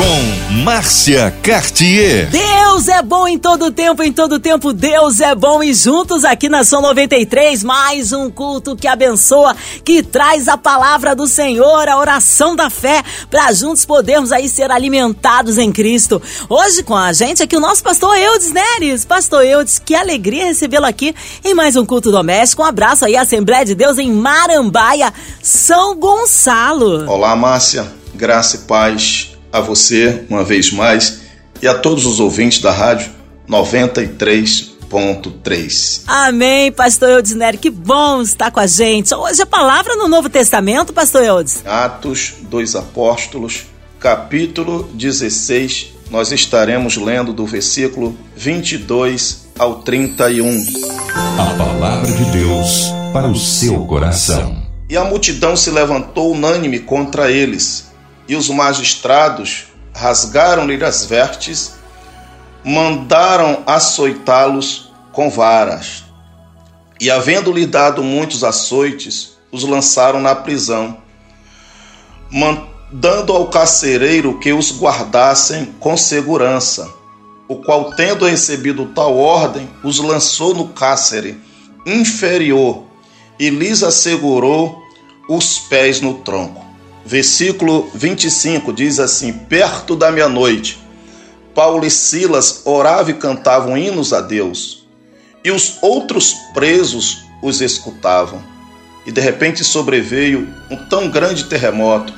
Com 0.00 0.62
Márcia 0.64 1.30
Cartier. 1.42 2.30
Deus 2.30 2.88
é 2.88 3.02
bom 3.02 3.28
em 3.28 3.38
todo 3.38 3.70
tempo, 3.70 4.02
em 4.02 4.10
todo 4.10 4.40
tempo 4.40 4.72
Deus 4.72 5.20
é 5.20 5.34
bom 5.34 5.62
e 5.62 5.74
juntos 5.74 6.24
aqui 6.24 6.48
na 6.48 6.64
São 6.64 6.80
93, 6.80 7.62
mais 7.62 8.10
um 8.10 8.30
culto 8.30 8.74
que 8.74 8.88
abençoa, 8.88 9.54
que 9.84 10.02
traz 10.02 10.48
a 10.48 10.56
palavra 10.56 11.14
do 11.14 11.26
Senhor, 11.26 11.86
a 11.86 11.98
oração 11.98 12.56
da 12.56 12.70
fé, 12.70 13.02
para 13.30 13.52
juntos 13.52 13.84
podermos 13.84 14.32
aí 14.32 14.48
ser 14.48 14.70
alimentados 14.70 15.58
em 15.58 15.70
Cristo. 15.70 16.22
Hoje 16.48 16.82
com 16.82 16.96
a 16.96 17.12
gente 17.12 17.42
aqui 17.42 17.54
o 17.54 17.60
nosso 17.60 17.82
pastor 17.82 18.16
Eudes 18.16 18.52
Neres. 18.52 19.04
Pastor 19.04 19.44
Eudes, 19.44 19.78
que 19.78 19.94
alegria 19.94 20.46
recebê-lo 20.46 20.86
aqui 20.86 21.14
em 21.44 21.52
mais 21.52 21.76
um 21.76 21.84
culto 21.84 22.10
doméstico. 22.10 22.62
Um 22.62 22.64
abraço 22.64 23.04
aí 23.04 23.18
à 23.18 23.20
Assembleia 23.20 23.66
de 23.66 23.74
Deus 23.74 23.98
em 23.98 24.10
Marambaia, 24.10 25.12
São 25.42 25.94
Gonçalo. 25.94 27.06
Olá, 27.06 27.36
Márcia. 27.36 27.86
Graça 28.14 28.56
e 28.56 28.60
paz 28.60 29.29
a 29.52 29.60
você 29.60 30.24
uma 30.28 30.42
vez 30.44 30.70
mais 30.72 31.20
e 31.62 31.68
a 31.68 31.74
todos 31.74 32.06
os 32.06 32.20
ouvintes 32.20 32.60
da 32.60 32.70
rádio 32.70 33.10
93.3. 33.48 36.02
Amém, 36.06 36.70
pastor 36.72 37.10
Eudes 37.10 37.34
Nery, 37.34 37.58
que 37.58 37.68
bom 37.70 38.22
estar 38.22 38.50
com 38.50 38.60
a 38.60 38.66
gente. 38.66 39.14
Hoje 39.14 39.42
a 39.42 39.46
palavra 39.46 39.94
no 39.96 40.08
Novo 40.08 40.30
Testamento, 40.30 40.92
pastor 40.92 41.24
Eudes. 41.24 41.62
Atos 41.66 42.34
dos 42.42 42.76
Apóstolos, 42.76 43.64
capítulo 43.98 44.88
16, 44.94 45.94
nós 46.10 46.30
estaremos 46.32 46.96
lendo 46.96 47.32
do 47.32 47.46
versículo 47.46 48.16
22 48.36 49.48
ao 49.58 49.82
31. 49.82 50.64
A 51.38 51.46
palavra 51.56 52.10
de 52.10 52.24
Deus 52.30 52.84
para 53.12 53.28
o 53.28 53.36
seu 53.36 53.84
coração. 53.86 54.58
E 54.88 54.96
a 54.96 55.04
multidão 55.04 55.54
se 55.56 55.70
levantou 55.70 56.32
unânime 56.32 56.78
contra 56.80 57.30
eles 57.30 57.89
e 58.30 58.36
os 58.36 58.48
magistrados 58.48 59.64
rasgaram-lhe 59.92 60.84
as 60.84 61.04
vestes, 61.04 61.72
mandaram 62.64 63.64
açoitá-los 63.66 64.92
com 65.10 65.28
varas. 65.28 66.04
E, 67.00 67.10
havendo-lhe 67.10 67.66
dado 67.66 68.04
muitos 68.04 68.44
açoites, 68.44 69.36
os 69.50 69.64
lançaram 69.64 70.20
na 70.20 70.32
prisão, 70.36 70.98
mandando 72.30 73.32
ao 73.32 73.48
carcereiro 73.48 74.38
que 74.38 74.52
os 74.52 74.80
guardassem 74.80 75.74
com 75.80 75.96
segurança, 75.96 76.88
o 77.48 77.56
qual, 77.56 77.92
tendo 77.94 78.26
recebido 78.26 78.92
tal 78.94 79.18
ordem, 79.18 79.68
os 79.82 79.98
lançou 79.98 80.54
no 80.54 80.68
cárcere 80.68 81.36
inferior 81.84 82.84
e 83.40 83.50
lhes 83.50 83.82
assegurou 83.82 84.80
os 85.28 85.58
pés 85.58 86.00
no 86.00 86.14
tronco 86.18 86.59
versículo 87.04 87.90
25 87.94 88.72
diz 88.72 88.98
assim: 88.98 89.32
Perto 89.32 89.96
da 89.96 90.10
meia-noite, 90.10 90.78
Paulo 91.54 91.84
e 91.84 91.90
Silas 91.90 92.62
oravam 92.64 93.10
e 93.10 93.14
cantavam 93.14 93.76
hinos 93.76 94.12
a 94.12 94.20
Deus, 94.20 94.86
e 95.44 95.50
os 95.50 95.78
outros 95.82 96.34
presos 96.54 97.24
os 97.42 97.60
escutavam. 97.60 98.42
E 99.06 99.12
de 99.12 99.20
repente 99.20 99.64
sobreveio 99.64 100.48
um 100.70 100.76
tão 100.88 101.08
grande 101.08 101.44
terremoto 101.44 102.12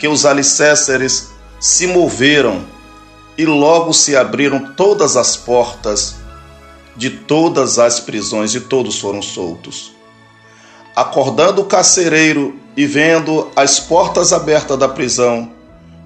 que 0.00 0.08
os 0.08 0.24
alicerces 0.24 1.28
se 1.60 1.86
moveram 1.86 2.64
e 3.36 3.44
logo 3.44 3.92
se 3.92 4.16
abriram 4.16 4.72
todas 4.74 5.16
as 5.16 5.36
portas 5.36 6.16
de 6.96 7.10
todas 7.10 7.78
as 7.78 8.00
prisões 8.00 8.54
e 8.54 8.60
todos 8.60 8.98
foram 8.98 9.20
soltos. 9.20 9.95
Acordando 10.96 11.60
o 11.60 11.66
carcereiro 11.66 12.58
e 12.74 12.86
vendo 12.86 13.50
as 13.54 13.78
portas 13.78 14.32
abertas 14.32 14.78
da 14.78 14.88
prisão, 14.88 15.52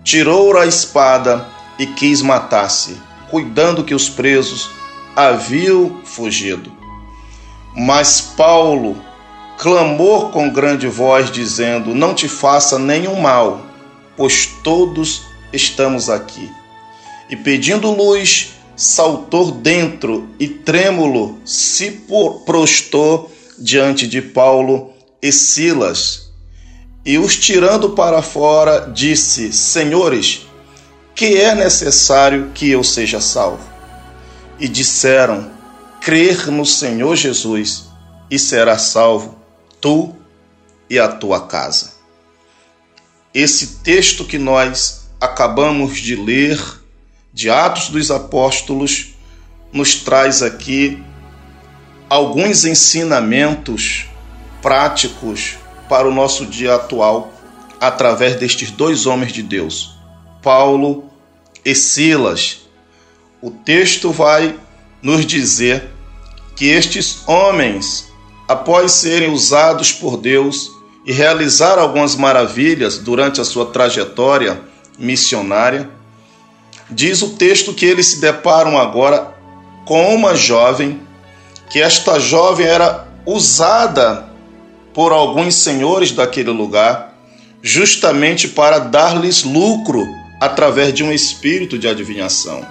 tirou 0.03 0.59
a 0.59 0.67
espada 0.67 1.47
e 1.79 1.87
quis 1.87 2.21
matar-se, 2.23 2.97
cuidando 3.31 3.85
que 3.85 3.95
os 3.95 4.09
presos 4.09 4.69
haviam 5.15 6.01
fugido. 6.03 6.73
Mas 7.77 8.21
Paulo 8.21 8.97
clamou 9.59 10.31
com 10.31 10.51
grande 10.51 10.89
voz, 10.89 11.31
dizendo: 11.31 11.95
Não 11.95 12.13
te 12.13 12.27
faça 12.27 12.77
nenhum 12.77 13.21
mal, 13.21 13.65
pois 14.17 14.47
todos 14.65 15.23
estamos 15.53 16.11
aqui. 16.11 16.51
E 17.29 17.37
pedindo 17.37 17.93
luz, 17.93 18.55
saltou 18.75 19.53
dentro 19.53 20.29
e 20.37 20.49
trêmulo 20.49 21.39
se 21.45 21.93
prostou 22.45 23.31
diante 23.61 24.07
de 24.07 24.23
Paulo 24.23 24.93
e 25.23 25.31
Silas, 25.31 26.33
e 27.05 27.19
os 27.19 27.37
tirando 27.37 27.91
para 27.91 28.23
fora, 28.23 28.91
disse: 28.93 29.53
Senhores, 29.53 30.47
que 31.15 31.37
é 31.37 31.55
necessário 31.55 32.51
que 32.55 32.71
eu 32.71 32.83
seja 32.83 33.21
salvo? 33.21 33.63
E 34.59 34.69
disseram: 34.69 35.51
Crer 36.01 36.51
no 36.51 36.65
Senhor 36.65 37.17
Jesus, 37.17 37.85
e 38.31 38.39
será 38.39 38.79
salvo 38.79 39.39
tu 39.81 40.15
e 40.89 40.99
a 40.99 41.09
tua 41.09 41.47
casa. 41.47 41.93
Esse 43.33 43.79
texto 43.85 44.25
que 44.25 44.39
nós 44.39 45.09
acabamos 45.21 45.99
de 45.99 46.17
ler, 46.17 46.61
de 47.33 47.49
Atos 47.49 47.89
dos 47.89 48.11
Apóstolos, 48.11 49.15
nos 49.73 49.97
traz 49.97 50.43
aqui 50.43 51.03
alguns 52.11 52.65
ensinamentos 52.65 54.07
práticos 54.61 55.55
para 55.89 56.09
o 56.09 56.13
nosso 56.13 56.45
dia 56.45 56.75
atual 56.75 57.33
através 57.81 58.35
destes 58.35 58.73
dois 58.73 59.07
homens 59.07 59.33
de 59.33 59.45
Deus, 59.45 59.97
Paulo 60.43 61.05
e 61.65 61.73
Silas. 61.73 62.63
O 63.41 63.53
texto 63.53 64.11
vai 64.11 64.59
nos 65.01 65.25
dizer 65.25 65.89
que 66.57 66.67
estes 66.67 67.27
homens, 67.29 68.13
após 68.49 68.91
serem 68.91 69.31
usados 69.31 69.93
por 69.93 70.17
Deus 70.17 70.69
e 71.07 71.13
realizar 71.13 71.79
algumas 71.79 72.17
maravilhas 72.17 72.99
durante 72.99 73.41
a 73.41 73.45
sua 73.45 73.67
trajetória 73.67 74.61
missionária, 74.99 75.89
diz 76.91 77.23
o 77.23 77.31
texto 77.37 77.73
que 77.73 77.87
eles 77.87 78.09
se 78.09 78.21
deparam 78.21 78.77
agora 78.77 79.33
com 79.87 80.13
uma 80.13 80.35
jovem 80.35 81.01
que 81.71 81.81
esta 81.81 82.19
jovem 82.19 82.67
era 82.67 83.07
usada 83.25 84.29
por 84.93 85.13
alguns 85.13 85.55
senhores 85.55 86.11
daquele 86.11 86.51
lugar, 86.51 87.15
justamente 87.63 88.49
para 88.49 88.79
dar-lhes 88.79 89.45
lucro 89.45 90.05
através 90.41 90.93
de 90.93 91.05
um 91.05 91.13
espírito 91.13 91.79
de 91.79 91.87
adivinhação. 91.87 92.67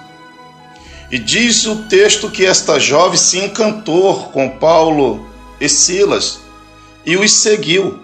E 1.10 1.18
diz 1.18 1.66
o 1.66 1.76
texto 1.88 2.30
que 2.30 2.44
esta 2.44 2.78
jovem 2.78 3.18
se 3.18 3.38
encantou 3.38 4.24
com 4.24 4.48
Paulo 4.48 5.26
e 5.60 5.68
Silas 5.68 6.40
e 7.04 7.16
os 7.16 7.32
seguiu. 7.32 8.00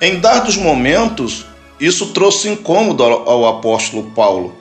Em 0.00 0.18
dados 0.18 0.56
momentos, 0.56 1.46
isso 1.80 2.06
trouxe 2.06 2.48
incômodo 2.48 3.02
ao 3.04 3.46
apóstolo 3.46 4.10
Paulo. 4.10 4.54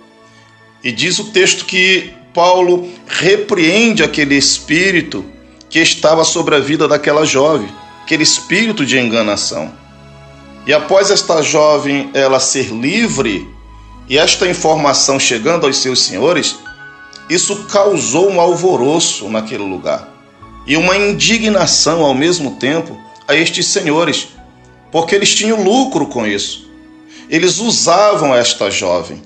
E 0.84 0.92
diz 0.92 1.18
o 1.20 1.26
texto 1.32 1.66
que 1.66 2.14
Paulo 2.34 2.88
repreende 3.08 4.04
aquele 4.04 4.36
espírito 4.36 5.26
que 5.70 5.80
estava 5.80 6.24
sobre 6.24 6.56
a 6.56 6.60
vida 6.60 6.88
daquela 6.88 7.26
jovem, 7.26 7.70
aquele 8.04 8.24
espírito 8.24 8.86
de 8.86 8.98
enganação. 8.98 9.72
E 10.66 10.74
após 10.74 11.12
esta 11.12 11.42
jovem 11.42 12.10
ela 12.14 12.40
ser 12.40 12.72
livre 12.72 13.48
e 14.10 14.18
esta 14.18 14.48
informação 14.48 15.20
chegando 15.20 15.66
aos 15.66 15.78
seus 15.78 16.02
senhores, 16.02 16.58
isso 17.30 17.66
causou 17.66 18.30
um 18.30 18.40
alvoroço 18.40 19.30
naquele 19.30 19.64
lugar 19.64 20.18
e 20.68 20.76
uma 20.76 20.98
indignação 20.98 22.04
ao 22.04 22.14
mesmo 22.14 22.58
tempo 22.58 22.98
a 23.28 23.34
estes 23.36 23.68
senhores, 23.68 24.28
porque 24.92 25.16
eles 25.16 25.34
tinham 25.34 25.64
lucro 25.64 26.08
com 26.08 26.28
isso. 26.28 26.70
Eles 27.30 27.60
usavam 27.60 28.36
esta 28.36 28.70
jovem. 28.70 29.22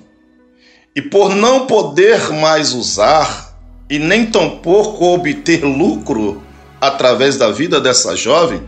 E 0.95 1.01
por 1.01 1.35
não 1.35 1.65
poder 1.65 2.31
mais 2.31 2.73
usar, 2.73 3.50
e 3.91 3.99
nem 3.99 4.25
tampouco 4.25 5.03
obter 5.03 5.65
lucro 5.65 6.41
através 6.79 7.35
da 7.35 7.51
vida 7.51 7.81
dessa 7.81 8.15
jovem, 8.15 8.63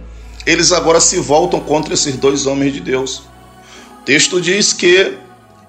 eles 0.46 0.74
agora 0.74 1.00
se 1.00 1.18
voltam 1.18 1.62
contra 1.62 1.94
esses 1.94 2.18
dois 2.18 2.46
homens 2.46 2.74
de 2.74 2.81
Deus. 2.81 3.20
O 4.02 4.04
texto 4.04 4.42
diz 4.42 4.74
que 4.74 5.18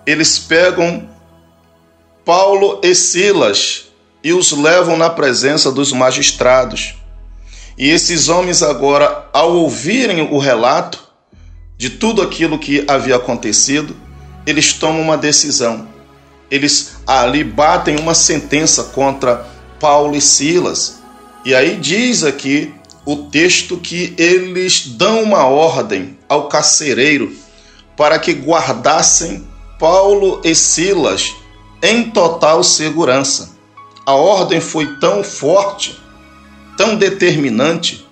eles 0.04 0.40
pegam 0.40 1.08
Paulo 2.24 2.80
e 2.82 2.96
Silas 2.96 3.84
e 4.24 4.32
os 4.32 4.50
levam 4.50 4.96
na 4.96 5.08
presença 5.08 5.70
dos 5.70 5.92
magistrados. 5.92 6.96
E 7.78 7.88
esses 7.88 8.28
homens 8.28 8.60
agora, 8.60 9.28
ao 9.32 9.54
ouvirem 9.54 10.32
o 10.32 10.38
relato 10.38 10.98
de 11.78 11.90
tudo 11.90 12.20
aquilo 12.20 12.58
que 12.58 12.84
havia 12.88 13.14
acontecido, 13.14 13.94
eles 14.44 14.72
tomam 14.72 15.00
uma 15.00 15.16
decisão 15.16 15.93
eles 16.50 16.96
ali 17.06 17.42
batem 17.42 17.98
uma 17.98 18.14
sentença 18.14 18.84
contra 18.84 19.46
Paulo 19.80 20.16
e 20.16 20.20
Silas. 20.20 21.00
E 21.44 21.54
aí 21.54 21.76
diz 21.76 22.24
aqui 22.24 22.72
o 23.04 23.16
texto 23.16 23.76
que 23.76 24.14
eles 24.16 24.86
dão 24.86 25.22
uma 25.22 25.44
ordem 25.44 26.18
ao 26.28 26.48
carcereiro 26.48 27.34
para 27.96 28.18
que 28.18 28.32
guardassem 28.32 29.46
Paulo 29.78 30.40
e 30.44 30.54
Silas 30.54 31.34
em 31.82 32.10
total 32.10 32.62
segurança. 32.62 33.54
A 34.06 34.12
ordem 34.12 34.60
foi 34.60 34.98
tão 34.98 35.22
forte, 35.22 35.98
tão 36.76 36.96
determinante, 36.96 38.06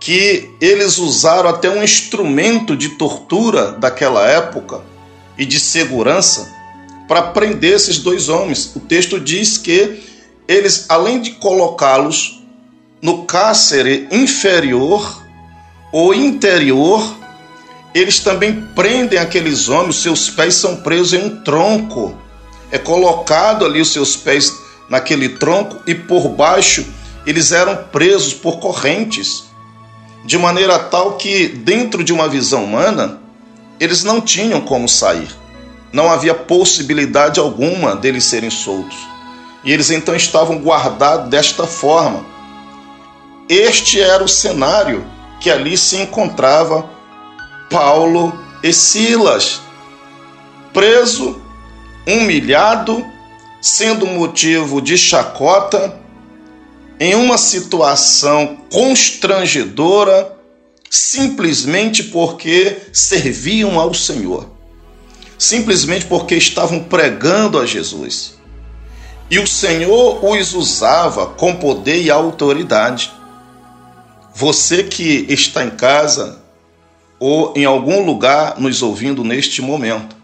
que 0.00 0.50
eles 0.60 0.98
usaram 0.98 1.48
até 1.48 1.68
um 1.68 1.82
instrumento 1.82 2.76
de 2.76 2.90
tortura 2.90 3.72
daquela 3.72 4.26
época 4.26 4.80
e 5.36 5.44
de 5.44 5.58
segurança 5.58 6.57
para 7.08 7.22
prender 7.22 7.74
esses 7.74 7.98
dois 7.98 8.28
homens. 8.28 8.70
O 8.76 8.80
texto 8.80 9.18
diz 9.18 9.56
que 9.56 10.00
eles, 10.46 10.84
além 10.88 11.20
de 11.20 11.32
colocá-los 11.32 12.42
no 13.00 13.24
cárcere 13.24 14.06
inferior 14.12 15.22
ou 15.90 16.14
interior, 16.14 17.16
eles 17.94 18.20
também 18.20 18.62
prendem 18.74 19.18
aqueles 19.18 19.68
homens, 19.68 19.96
seus 19.96 20.28
pés 20.28 20.54
são 20.54 20.76
presos 20.76 21.14
em 21.14 21.24
um 21.24 21.42
tronco. 21.42 22.14
É 22.70 22.76
colocado 22.76 23.64
ali 23.64 23.80
os 23.80 23.90
seus 23.92 24.14
pés 24.14 24.52
naquele 24.90 25.30
tronco 25.30 25.78
e 25.86 25.94
por 25.94 26.28
baixo 26.28 26.84
eles 27.26 27.52
eram 27.52 27.76
presos 27.90 28.32
por 28.32 28.58
correntes, 28.58 29.44
de 30.24 30.38
maneira 30.38 30.78
tal 30.78 31.16
que, 31.16 31.48
dentro 31.48 32.02
de 32.02 32.12
uma 32.12 32.28
visão 32.28 32.64
humana, 32.64 33.20
eles 33.78 34.02
não 34.02 34.20
tinham 34.20 34.60
como 34.62 34.88
sair. 34.88 35.28
Não 35.92 36.10
havia 36.10 36.34
possibilidade 36.34 37.40
alguma 37.40 37.96
deles 37.96 38.24
serem 38.24 38.50
soltos. 38.50 38.98
E 39.64 39.72
eles 39.72 39.90
então 39.90 40.14
estavam 40.14 40.58
guardados 40.58 41.28
desta 41.28 41.66
forma. 41.66 42.24
Este 43.48 44.00
era 44.00 44.22
o 44.22 44.28
cenário 44.28 45.06
que 45.40 45.50
ali 45.50 45.76
se 45.76 45.96
encontrava 45.96 46.88
Paulo 47.70 48.38
e 48.62 48.72
Silas, 48.72 49.60
preso, 50.72 51.40
humilhado, 52.06 53.04
sendo 53.60 54.06
motivo 54.06 54.80
de 54.80 54.96
chacota, 54.96 55.96
em 57.00 57.14
uma 57.14 57.38
situação 57.38 58.58
constrangedora, 58.72 60.36
simplesmente 60.90 62.02
porque 62.04 62.78
serviam 62.92 63.78
ao 63.78 63.94
Senhor, 63.94 64.48
simplesmente 65.38 66.04
porque 66.06 66.34
estavam 66.34 66.82
pregando 66.82 67.58
a 67.58 67.64
Jesus. 67.64 68.36
E 69.30 69.38
o 69.38 69.46
Senhor 69.46 70.24
os 70.24 70.54
usava 70.54 71.26
com 71.26 71.54
poder 71.54 72.02
e 72.02 72.10
autoridade. 72.10 73.12
Você 74.34 74.82
que 74.82 75.26
está 75.28 75.64
em 75.64 75.70
casa 75.70 76.42
ou 77.20 77.52
em 77.56 77.64
algum 77.64 78.04
lugar 78.04 78.58
nos 78.58 78.82
ouvindo 78.82 79.22
neste 79.22 79.62
momento, 79.62 80.16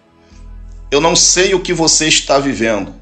eu 0.90 1.00
não 1.00 1.14
sei 1.14 1.54
o 1.54 1.60
que 1.60 1.72
você 1.72 2.08
está 2.08 2.38
vivendo, 2.38 2.94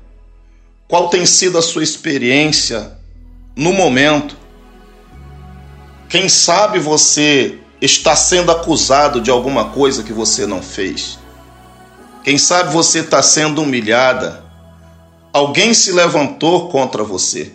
qual 0.89 1.09
tem 1.09 1.25
sido 1.25 1.59
a 1.59 1.63
sua 1.63 1.83
experiência 1.83 2.93
no 3.55 3.73
momento. 3.73 4.37
Quem 6.09 6.29
sabe 6.29 6.79
você 6.79 7.59
está 7.81 8.17
sendo 8.17 8.51
acusado 8.51 9.21
de 9.21 9.31
alguma 9.31 9.67
coisa 9.71 10.03
que 10.03 10.13
você 10.13 10.47
não 10.47 10.63
fez. 10.63 11.19
Quem 12.25 12.39
sabe 12.39 12.73
você 12.73 13.01
está 13.01 13.21
sendo 13.21 13.63
humilhada. 13.63 14.45
Alguém 15.33 15.75
se 15.75 15.91
levantou 15.91 16.69
contra 16.69 17.03
você. 17.03 17.53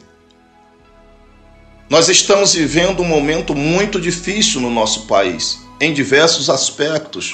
Nós 1.90 2.10
estamos 2.10 2.54
vivendo 2.54 3.02
um 3.02 3.06
momento 3.06 3.56
muito 3.56 4.02
difícil 4.02 4.60
no 4.60 4.69
nosso 4.69 5.08
país, 5.08 5.58
em 5.80 5.94
diversos 5.94 6.50
aspectos. 6.50 7.34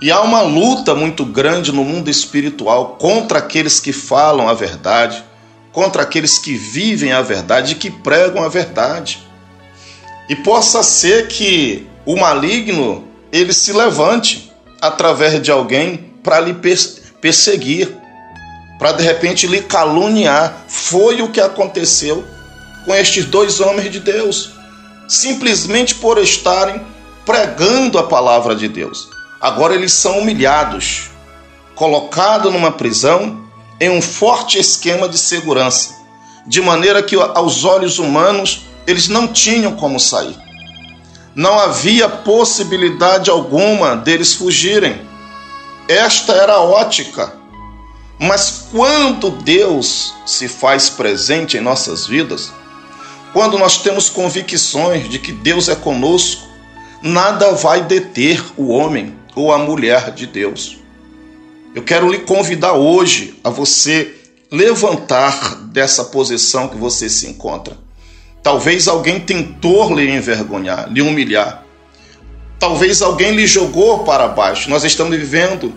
E 0.00 0.10
há 0.10 0.20
uma 0.22 0.42
luta 0.42 0.92
muito 0.92 1.24
grande 1.24 1.70
no 1.70 1.84
mundo 1.84 2.10
espiritual 2.10 2.96
contra 2.98 3.38
aqueles 3.38 3.78
que 3.78 3.92
falam 3.92 4.48
a 4.48 4.54
verdade, 4.54 5.22
contra 5.70 6.02
aqueles 6.02 6.36
que 6.36 6.54
vivem 6.54 7.12
a 7.12 7.22
verdade 7.22 7.74
e 7.74 7.76
que 7.76 7.92
pregam 7.92 8.42
a 8.42 8.48
verdade. 8.48 9.22
E 10.28 10.34
possa 10.34 10.82
ser 10.82 11.28
que 11.28 11.86
o 12.04 12.16
maligno 12.16 13.04
ele 13.30 13.52
se 13.52 13.72
levante 13.72 14.51
através 14.82 15.40
de 15.40 15.52
alguém 15.52 16.12
para 16.24 16.40
lhe 16.40 16.56
perseguir, 17.20 17.96
para 18.80 18.90
de 18.90 19.04
repente 19.04 19.46
lhe 19.46 19.62
caluniar. 19.62 20.64
Foi 20.66 21.22
o 21.22 21.30
que 21.30 21.40
aconteceu 21.40 22.24
com 22.84 22.92
estes 22.92 23.24
dois 23.24 23.60
homens 23.60 23.92
de 23.92 24.00
Deus, 24.00 24.50
simplesmente 25.06 25.94
por 25.94 26.18
estarem 26.18 26.84
pregando 27.24 27.96
a 27.96 28.02
palavra 28.02 28.56
de 28.56 28.66
Deus. 28.66 29.08
Agora 29.40 29.74
eles 29.74 29.92
são 29.92 30.18
humilhados, 30.18 31.10
colocados 31.76 32.52
numa 32.52 32.72
prisão 32.72 33.40
em 33.80 33.88
um 33.88 34.02
forte 34.02 34.58
esquema 34.58 35.08
de 35.08 35.18
segurança, 35.18 35.94
de 36.44 36.60
maneira 36.60 37.02
que 37.02 37.14
aos 37.14 37.64
olhos 37.64 38.00
humanos 38.00 38.62
eles 38.84 39.06
não 39.06 39.28
tinham 39.28 39.76
como 39.76 40.00
sair. 40.00 40.36
Não 41.34 41.58
havia 41.58 42.08
possibilidade 42.08 43.30
alguma 43.30 43.96
deles 43.96 44.34
fugirem. 44.34 45.00
Esta 45.88 46.32
era 46.32 46.54
a 46.54 46.62
ótica. 46.62 47.32
Mas 48.18 48.66
quando 48.70 49.30
Deus 49.30 50.14
se 50.26 50.46
faz 50.46 50.90
presente 50.90 51.56
em 51.56 51.60
nossas 51.60 52.06
vidas, 52.06 52.52
quando 53.32 53.58
nós 53.58 53.78
temos 53.78 54.10
convicções 54.10 55.08
de 55.08 55.18
que 55.18 55.32
Deus 55.32 55.68
é 55.68 55.74
conosco, 55.74 56.46
nada 57.02 57.52
vai 57.52 57.82
deter 57.82 58.44
o 58.56 58.68
homem 58.68 59.16
ou 59.34 59.52
a 59.52 59.58
mulher 59.58 60.12
de 60.12 60.26
Deus. 60.26 60.78
Eu 61.74 61.82
quero 61.82 62.10
lhe 62.10 62.18
convidar 62.18 62.74
hoje 62.74 63.40
a 63.42 63.48
você 63.48 64.14
levantar 64.50 65.56
dessa 65.56 66.04
posição 66.04 66.68
que 66.68 66.76
você 66.76 67.08
se 67.08 67.26
encontra. 67.26 67.81
Talvez 68.42 68.88
alguém 68.88 69.20
tentou 69.20 69.94
lhe 69.94 70.10
envergonhar, 70.10 70.90
lhe 70.92 71.00
humilhar. 71.00 71.64
Talvez 72.58 73.02
alguém 73.02 73.32
lhe 73.32 73.46
jogou 73.46 74.04
para 74.04 74.28
baixo. 74.28 74.68
Nós 74.68 74.84
estamos 74.84 75.16
vivendo 75.16 75.72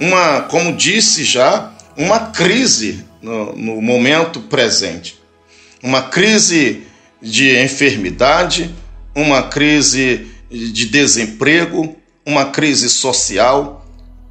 uma, 0.00 0.42
como 0.42 0.74
disse 0.74 1.24
já, 1.24 1.72
uma 1.96 2.18
crise 2.18 3.04
no, 3.20 3.54
no 3.56 3.82
momento 3.82 4.40
presente. 4.40 5.18
Uma 5.82 6.02
crise 6.02 6.82
de 7.20 7.58
enfermidade, 7.62 8.74
uma 9.14 9.42
crise 9.42 10.28
de 10.50 10.86
desemprego, 10.86 11.96
uma 12.24 12.46
crise 12.46 12.88
social, 12.88 13.86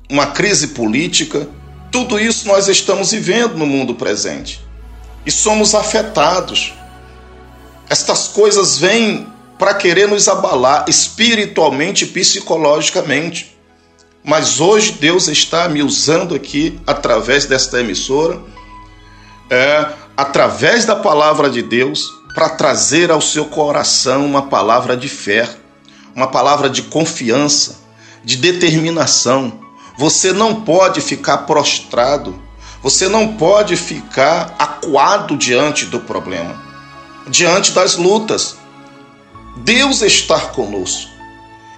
uma 0.10 0.28
crise 0.28 0.70
política. 0.70 1.48
Tudo 1.92 2.20
isso 2.20 2.48
nós 2.48 2.68
estamos 2.68 3.12
vivendo 3.12 3.56
no 3.56 3.66
mundo 3.66 3.96
presente 3.96 4.62
e 5.26 5.32
somos 5.32 5.76
afetados. 5.76 6.74
Estas 7.90 8.28
coisas 8.28 8.78
vêm 8.78 9.28
para 9.58 9.74
querer 9.74 10.08
nos 10.08 10.28
abalar 10.28 10.86
espiritualmente 10.88 12.04
e 12.04 12.08
psicologicamente. 12.08 13.58
Mas 14.24 14.60
hoje 14.60 14.92
Deus 14.92 15.28
está 15.28 15.70
me 15.70 15.82
usando 15.82 16.36
aqui 16.36 16.80
através 16.86 17.46
desta 17.46 17.80
emissora, 17.80 18.42
é, 19.50 19.88
através 20.18 20.84
da 20.86 20.96
palavra 20.96 21.50
de 21.50 21.62
Deus, 21.62 22.12
para 22.36 22.50
trazer 22.50 23.10
ao 23.10 23.22
seu 23.22 23.46
coração 23.46 24.26
uma 24.26 24.44
palavra 24.44 24.98
de 24.98 25.08
fé, 25.08 25.50
uma 26.14 26.28
palavra 26.28 26.70
de 26.70 26.84
confiança, 26.84 27.80
de 28.24 28.36
determinação. 28.36 29.62
Você 29.98 30.34
não 30.34 30.62
pode 30.62 31.00
ficar 31.00 31.40
prostrado, 31.40 32.40
você 32.84 33.08
não 33.08 33.36
pode 33.38 33.78
ficar 33.78 34.54
acuado 34.60 35.38
diante 35.38 35.86
do 35.86 36.02
problema, 36.02 36.62
diante 37.30 37.72
das 37.72 37.96
lutas. 37.96 38.58
Deus 39.58 40.02
está 40.02 40.40
conosco. 40.40 41.12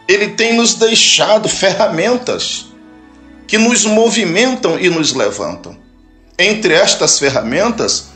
Ele 0.07 0.29
tem 0.29 0.55
nos 0.55 0.75
deixado 0.75 1.47
ferramentas 1.47 2.65
que 3.47 3.57
nos 3.57 3.85
movimentam 3.85 4.79
e 4.79 4.89
nos 4.89 5.13
levantam. 5.13 5.77
Entre 6.37 6.73
estas 6.73 7.19
ferramentas, 7.19 8.09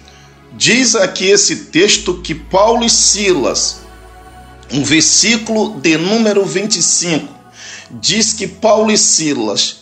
Diz 0.56 0.96
aqui 0.96 1.26
esse 1.26 1.66
texto 1.66 2.22
que 2.22 2.36
Paulo 2.36 2.86
e 2.86 2.90
Silas, 2.90 3.82
um 4.72 4.84
versículo 4.84 5.80
de 5.82 5.98
número 5.98 6.46
25, 6.46 7.28
diz 7.90 8.34
que 8.34 8.48
Paulo 8.48 8.92
e 8.92 8.98
Silas, 8.98 9.78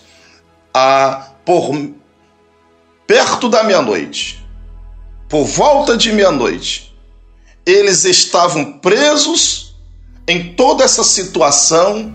a, 0.74 1.28
por 1.44 1.78
perto 3.06 3.50
da 3.50 3.66
meia-noite, 3.66 4.42
por 5.28 5.44
volta 5.44 5.98
de 5.98 6.14
meia-noite, 6.14 6.91
eles 7.66 8.06
estavam 8.06 8.74
presos 8.80 9.76
em 10.28 10.54
toda 10.54 10.84
essa 10.84 11.04
situação, 11.04 12.14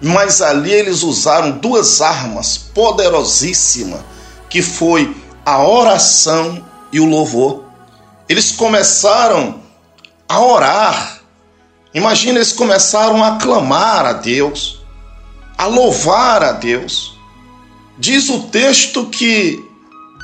mas 0.00 0.40
ali 0.40 0.72
eles 0.72 1.02
usaram 1.02 1.52
duas 1.52 2.00
armas 2.00 2.58
poderosíssimas, 2.58 4.00
que 4.48 4.62
foi 4.62 5.16
a 5.44 5.62
oração 5.66 6.64
e 6.92 7.00
o 7.00 7.06
louvor. 7.06 7.64
eles 8.28 8.52
começaram 8.52 9.60
a 10.28 10.40
orar. 10.40 11.20
Imagina, 11.94 12.38
eles 12.38 12.52
começaram 12.52 13.22
a 13.22 13.36
clamar 13.36 14.04
a 14.04 14.12
Deus, 14.12 14.84
a 15.56 15.66
louvar 15.66 16.42
a 16.42 16.52
Deus. 16.52 17.16
Diz 17.98 18.28
o 18.28 18.40
texto 18.44 19.06
que 19.06 19.64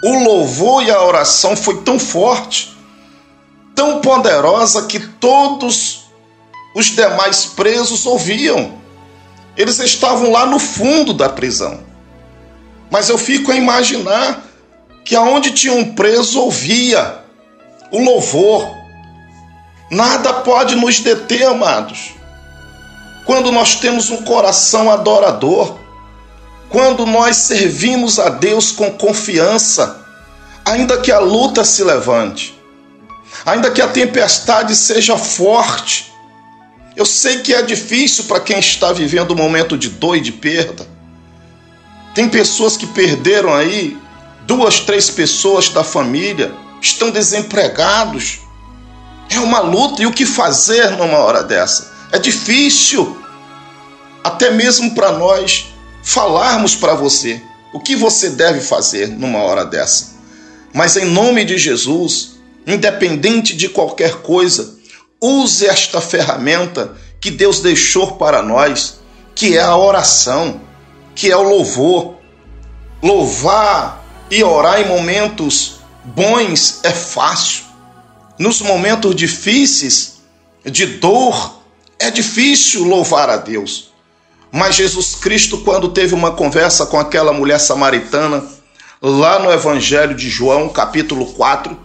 o 0.04 0.24
louvor 0.24 0.82
e 0.82 0.90
a 0.90 1.02
oração 1.02 1.56
foi 1.56 1.82
tão 1.82 1.98
forte, 1.98 2.76
tão 3.74 4.00
poderosa 4.00 4.82
que 4.82 4.98
todos 4.98 6.06
os 6.74 6.86
demais 6.86 7.46
presos 7.46 8.06
ouviam. 8.06 8.80
Eles 9.56 9.78
estavam 9.78 10.30
lá 10.30 10.46
no 10.46 10.58
fundo 10.58 11.12
da 11.12 11.28
prisão. 11.28 11.80
Mas 12.90 13.08
eu 13.08 13.18
fico 13.18 13.52
a 13.52 13.56
imaginar 13.56 14.44
que 15.04 15.16
aonde 15.16 15.50
tinha 15.52 15.72
um 15.72 15.94
preso 15.94 16.40
ouvia 16.40 17.22
o 17.90 18.02
louvor. 18.02 18.68
Nada 19.90 20.32
pode 20.32 20.74
nos 20.74 21.00
deter, 21.00 21.46
amados. 21.46 22.12
Quando 23.26 23.52
nós 23.52 23.76
temos 23.76 24.10
um 24.10 24.22
coração 24.22 24.90
adorador, 24.90 25.78
quando 26.70 27.04
nós 27.04 27.36
servimos 27.36 28.18
a 28.18 28.30
Deus 28.30 28.72
com 28.72 28.90
confiança, 28.92 30.02
ainda 30.64 30.98
que 30.98 31.12
a 31.12 31.18
luta 31.18 31.64
se 31.64 31.84
levante, 31.84 32.58
ainda 33.44 33.70
que 33.70 33.82
a 33.82 33.88
tempestade 33.88 34.74
seja 34.76 35.16
forte, 35.16 36.12
eu 36.96 37.06
sei 37.06 37.38
que 37.38 37.54
é 37.54 37.62
difícil 37.62 38.24
para 38.24 38.40
quem 38.40 38.58
está 38.58 38.92
vivendo 38.92 39.32
um 39.32 39.36
momento 39.36 39.78
de 39.78 39.88
dor 39.88 40.16
e 40.16 40.20
de 40.20 40.32
perda. 40.32 40.86
Tem 42.14 42.28
pessoas 42.28 42.76
que 42.76 42.86
perderam 42.86 43.54
aí 43.54 43.96
duas, 44.46 44.80
três 44.80 45.08
pessoas 45.08 45.70
da 45.70 45.82
família, 45.82 46.54
estão 46.80 47.10
desempregados. 47.10 48.40
É 49.30 49.38
uma 49.38 49.60
luta 49.60 50.02
e 50.02 50.06
o 50.06 50.12
que 50.12 50.26
fazer 50.26 50.90
numa 50.90 51.18
hora 51.18 51.42
dessa? 51.42 51.90
É 52.12 52.18
difícil, 52.18 53.16
até 54.22 54.50
mesmo 54.50 54.94
para 54.94 55.12
nós 55.12 55.72
falarmos 56.02 56.74
para 56.74 56.94
você 56.94 57.40
o 57.72 57.80
que 57.80 57.96
você 57.96 58.30
deve 58.30 58.60
fazer 58.60 59.08
numa 59.08 59.38
hora 59.38 59.64
dessa. 59.64 60.12
Mas 60.74 60.96
em 60.96 61.06
nome 61.06 61.44
de 61.44 61.56
Jesus, 61.56 62.31
independente 62.66 63.56
de 63.56 63.68
qualquer 63.68 64.22
coisa, 64.22 64.78
use 65.20 65.66
esta 65.66 66.00
ferramenta 66.00 66.96
que 67.20 67.30
Deus 67.30 67.60
deixou 67.60 68.16
para 68.16 68.42
nós, 68.42 69.00
que 69.34 69.56
é 69.56 69.62
a 69.62 69.76
oração, 69.76 70.60
que 71.14 71.30
é 71.30 71.36
o 71.36 71.42
louvor. 71.42 72.16
Louvar 73.02 74.04
e 74.30 74.42
orar 74.42 74.80
em 74.80 74.88
momentos 74.88 75.80
bons 76.04 76.80
é 76.82 76.90
fácil. 76.90 77.64
Nos 78.38 78.60
momentos 78.60 79.14
difíceis, 79.14 80.22
de 80.64 80.86
dor, 80.86 81.62
é 81.98 82.10
difícil 82.10 82.84
louvar 82.84 83.28
a 83.28 83.36
Deus. 83.36 83.92
Mas 84.50 84.74
Jesus 84.74 85.14
Cristo, 85.14 85.58
quando 85.58 85.88
teve 85.88 86.14
uma 86.14 86.32
conversa 86.32 86.86
com 86.86 86.98
aquela 86.98 87.32
mulher 87.32 87.58
samaritana, 87.58 88.44
lá 89.00 89.38
no 89.38 89.50
Evangelho 89.50 90.14
de 90.14 90.28
João, 90.28 90.68
capítulo 90.68 91.26
4, 91.32 91.76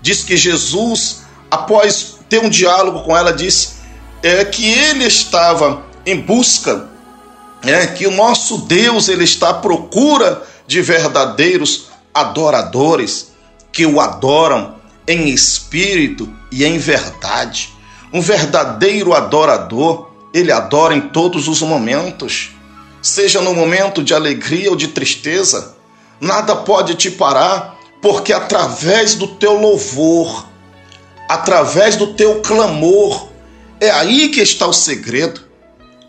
diz 0.00 0.22
que 0.22 0.36
Jesus, 0.36 1.22
após 1.50 2.18
ter 2.28 2.40
um 2.40 2.48
diálogo 2.48 3.02
com 3.02 3.16
ela, 3.16 3.32
disse 3.32 3.80
é, 4.22 4.44
que 4.44 4.68
ele 4.68 5.04
estava 5.04 5.82
em 6.04 6.20
busca, 6.20 6.88
é, 7.62 7.86
que 7.86 8.06
o 8.06 8.10
nosso 8.10 8.58
Deus 8.58 9.08
ele 9.08 9.24
está 9.24 9.50
à 9.50 9.54
procura 9.54 10.42
de 10.66 10.80
verdadeiros 10.80 11.88
adoradores 12.14 13.32
que 13.72 13.86
o 13.86 14.00
adoram 14.00 14.76
em 15.06 15.28
espírito 15.28 16.32
e 16.50 16.64
em 16.64 16.78
verdade. 16.78 17.70
Um 18.12 18.20
verdadeiro 18.20 19.14
adorador, 19.14 20.10
ele 20.32 20.50
adora 20.50 20.94
em 20.94 21.00
todos 21.00 21.48
os 21.48 21.60
momentos, 21.62 22.50
seja 23.02 23.40
no 23.40 23.54
momento 23.54 24.02
de 24.02 24.14
alegria 24.14 24.70
ou 24.70 24.76
de 24.76 24.88
tristeza. 24.88 25.76
Nada 26.20 26.54
pode 26.54 26.94
te 26.94 27.10
parar, 27.10 27.76
porque 28.00 28.32
através 28.32 29.14
do 29.14 29.26
teu 29.26 29.54
louvor, 29.54 30.50
através 31.30 31.94
do 31.94 32.08
teu 32.08 32.40
clamor. 32.40 33.28
É 33.80 33.88
aí 33.88 34.30
que 34.30 34.40
está 34.40 34.66
o 34.66 34.72
segredo. 34.72 35.40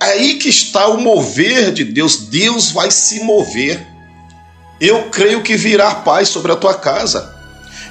É 0.02 0.06
aí 0.06 0.40
que 0.40 0.50
está 0.50 0.88
o 0.88 1.00
mover 1.00 1.72
de 1.72 1.84
Deus. 1.84 2.18
Deus 2.18 2.72
vai 2.72 2.90
se 2.90 3.24
mover. 3.24 3.86
Eu 4.80 5.10
creio 5.12 5.44
que 5.44 5.56
virá 5.56 5.94
paz 5.94 6.28
sobre 6.28 6.52
a 6.52 6.56
tua 6.56 6.74
casa. 6.74 7.36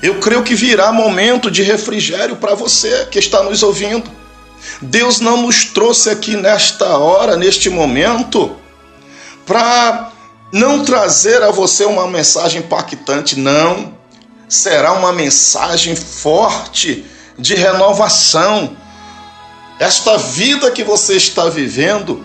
Eu 0.02 0.19
creio 0.19 0.42
que 0.42 0.57
virá 0.57 0.90
momento 0.90 1.50
de 1.50 1.62
refrigério 1.62 2.35
para 2.35 2.57
você 2.57 3.07
que 3.11 3.19
está 3.21 3.45
nos 3.45 3.62
ouvindo. 3.62 4.11
Deus 4.83 5.21
não 5.21 5.42
nos 5.42 5.66
trouxe 5.66 6.11
aqui 6.11 6.37
nesta 6.37 6.99
hora, 6.99 7.37
neste 7.37 7.71
momento, 7.71 8.57
para 9.47 10.09
não 10.52 10.85
trazer 10.85 11.42
a 11.42 11.50
você 11.50 11.85
uma 11.85 12.07
mensagem 12.09 12.61
impactante, 12.61 13.38
não. 13.38 13.95
Será 14.49 14.92
uma 14.92 15.12
mensagem 15.12 15.95
forte 15.95 17.04
de 17.38 17.54
renovação. 17.54 18.76
Esta 19.78 20.19
vida 20.19 20.71
que 20.71 20.83
você 20.83 21.16
está 21.16 21.49
vivendo, 21.49 22.25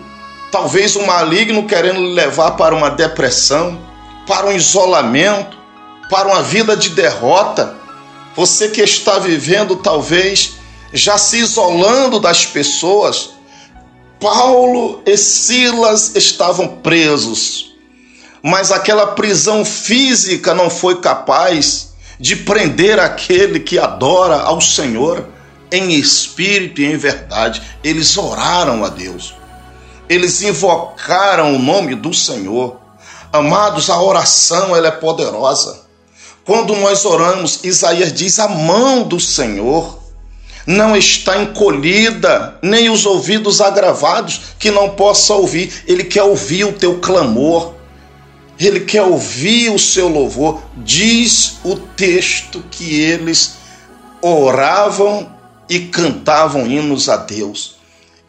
talvez 0.51 0.96
um 0.96 1.05
maligno 1.05 1.67
querendo 1.67 2.00
levar 2.00 2.51
para 2.51 2.75
uma 2.75 2.89
depressão, 2.89 3.79
para 4.25 4.48
um 4.48 4.51
isolamento, 4.51 5.58
para 6.10 6.27
uma 6.27 6.41
vida 6.41 6.75
de 6.75 6.89
derrota. 6.89 7.75
Você 8.36 8.70
que 8.70 8.82
está 8.82 9.20
vivendo, 9.20 9.77
talvez, 9.77 10.53
já 10.91 11.17
se 11.17 11.38
isolando 11.38 12.20
das 12.20 12.46
pessoas. 12.46 13.29
Paulo 14.20 15.01
e 15.05 15.15
Silas 15.15 16.15
estavam 16.15 16.67
presos, 16.77 17.75
mas 18.47 18.71
aquela 18.71 19.07
prisão 19.07 19.65
física 19.65 20.53
não 20.53 20.69
foi 20.69 21.01
capaz 21.01 21.95
de 22.19 22.35
prender 22.35 22.99
aquele 22.99 23.59
que 23.59 23.79
adora 23.79 24.35
ao 24.35 24.61
Senhor 24.61 25.29
em 25.71 25.93
espírito 25.93 26.79
e 26.79 26.85
em 26.85 26.95
verdade. 26.95 27.59
Eles 27.83 28.15
oraram 28.15 28.85
a 28.85 28.89
Deus. 28.89 29.33
Eles 30.07 30.43
invocaram 30.43 31.55
o 31.55 31.59
nome 31.59 31.95
do 31.95 32.13
Senhor. 32.13 32.79
Amados, 33.33 33.89
a 33.89 33.99
oração 33.99 34.75
ela 34.75 34.89
é 34.89 34.91
poderosa. 34.91 35.79
Quando 36.45 36.75
nós 36.75 37.03
oramos, 37.03 37.61
Isaías 37.63 38.13
diz: 38.13 38.37
a 38.37 38.47
mão 38.47 39.01
do 39.01 39.19
Senhor 39.19 40.03
não 40.67 40.95
está 40.95 41.41
encolhida, 41.41 42.59
nem 42.61 42.91
os 42.91 43.07
ouvidos 43.07 43.59
agravados 43.59 44.39
que 44.59 44.69
não 44.69 44.91
possa 44.91 45.33
ouvir. 45.33 45.83
Ele 45.87 46.03
quer 46.03 46.21
ouvir 46.21 46.65
o 46.65 46.73
teu 46.73 46.99
clamor. 46.99 47.73
Ele 48.59 48.81
quer 48.81 49.01
ouvir 49.01 49.69
o 49.71 49.79
seu 49.79 50.07
louvor. 50.07 50.62
Diz 50.77 51.57
o 51.63 51.75
texto 51.75 52.63
que 52.71 53.00
eles 53.01 53.55
oravam 54.21 55.33
e 55.69 55.79
cantavam 55.79 56.65
hinos 56.65 57.09
a 57.09 57.17
Deus. 57.17 57.75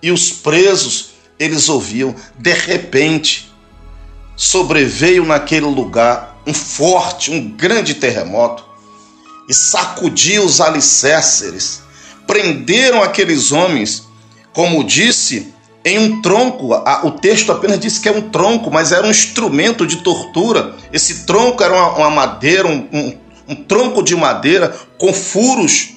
E 0.02 0.10
os 0.10 0.30
presos, 0.30 1.10
eles 1.38 1.68
ouviam. 1.68 2.14
De 2.38 2.52
repente, 2.52 3.52
sobreveio 4.36 5.24
naquele 5.24 5.66
lugar 5.66 6.36
um 6.46 6.54
forte, 6.54 7.30
um 7.30 7.50
grande 7.50 7.94
terremoto 7.94 8.64
e 9.48 9.54
sacudiu 9.54 10.44
os 10.44 10.60
alicerces. 10.60 11.82
Prenderam 12.26 13.02
aqueles 13.02 13.52
homens, 13.52 14.04
como 14.52 14.84
disse 14.84 15.54
em 15.86 16.00
um 16.00 16.20
tronco. 16.20 16.74
O 17.04 17.12
texto 17.12 17.52
apenas 17.52 17.78
diz 17.78 17.96
que 17.96 18.08
é 18.08 18.12
um 18.12 18.28
tronco, 18.28 18.72
mas 18.72 18.90
era 18.90 19.06
um 19.06 19.10
instrumento 19.10 19.86
de 19.86 19.98
tortura. 19.98 20.74
Esse 20.92 21.24
tronco 21.24 21.62
era 21.62 21.72
uma, 21.72 21.92
uma 21.92 22.10
madeira, 22.10 22.66
um, 22.66 22.88
um, 22.92 23.18
um, 23.48 23.54
tronco 23.54 24.02
de 24.02 24.16
madeira 24.16 24.76
com 24.98 25.12
furos. 25.12 25.90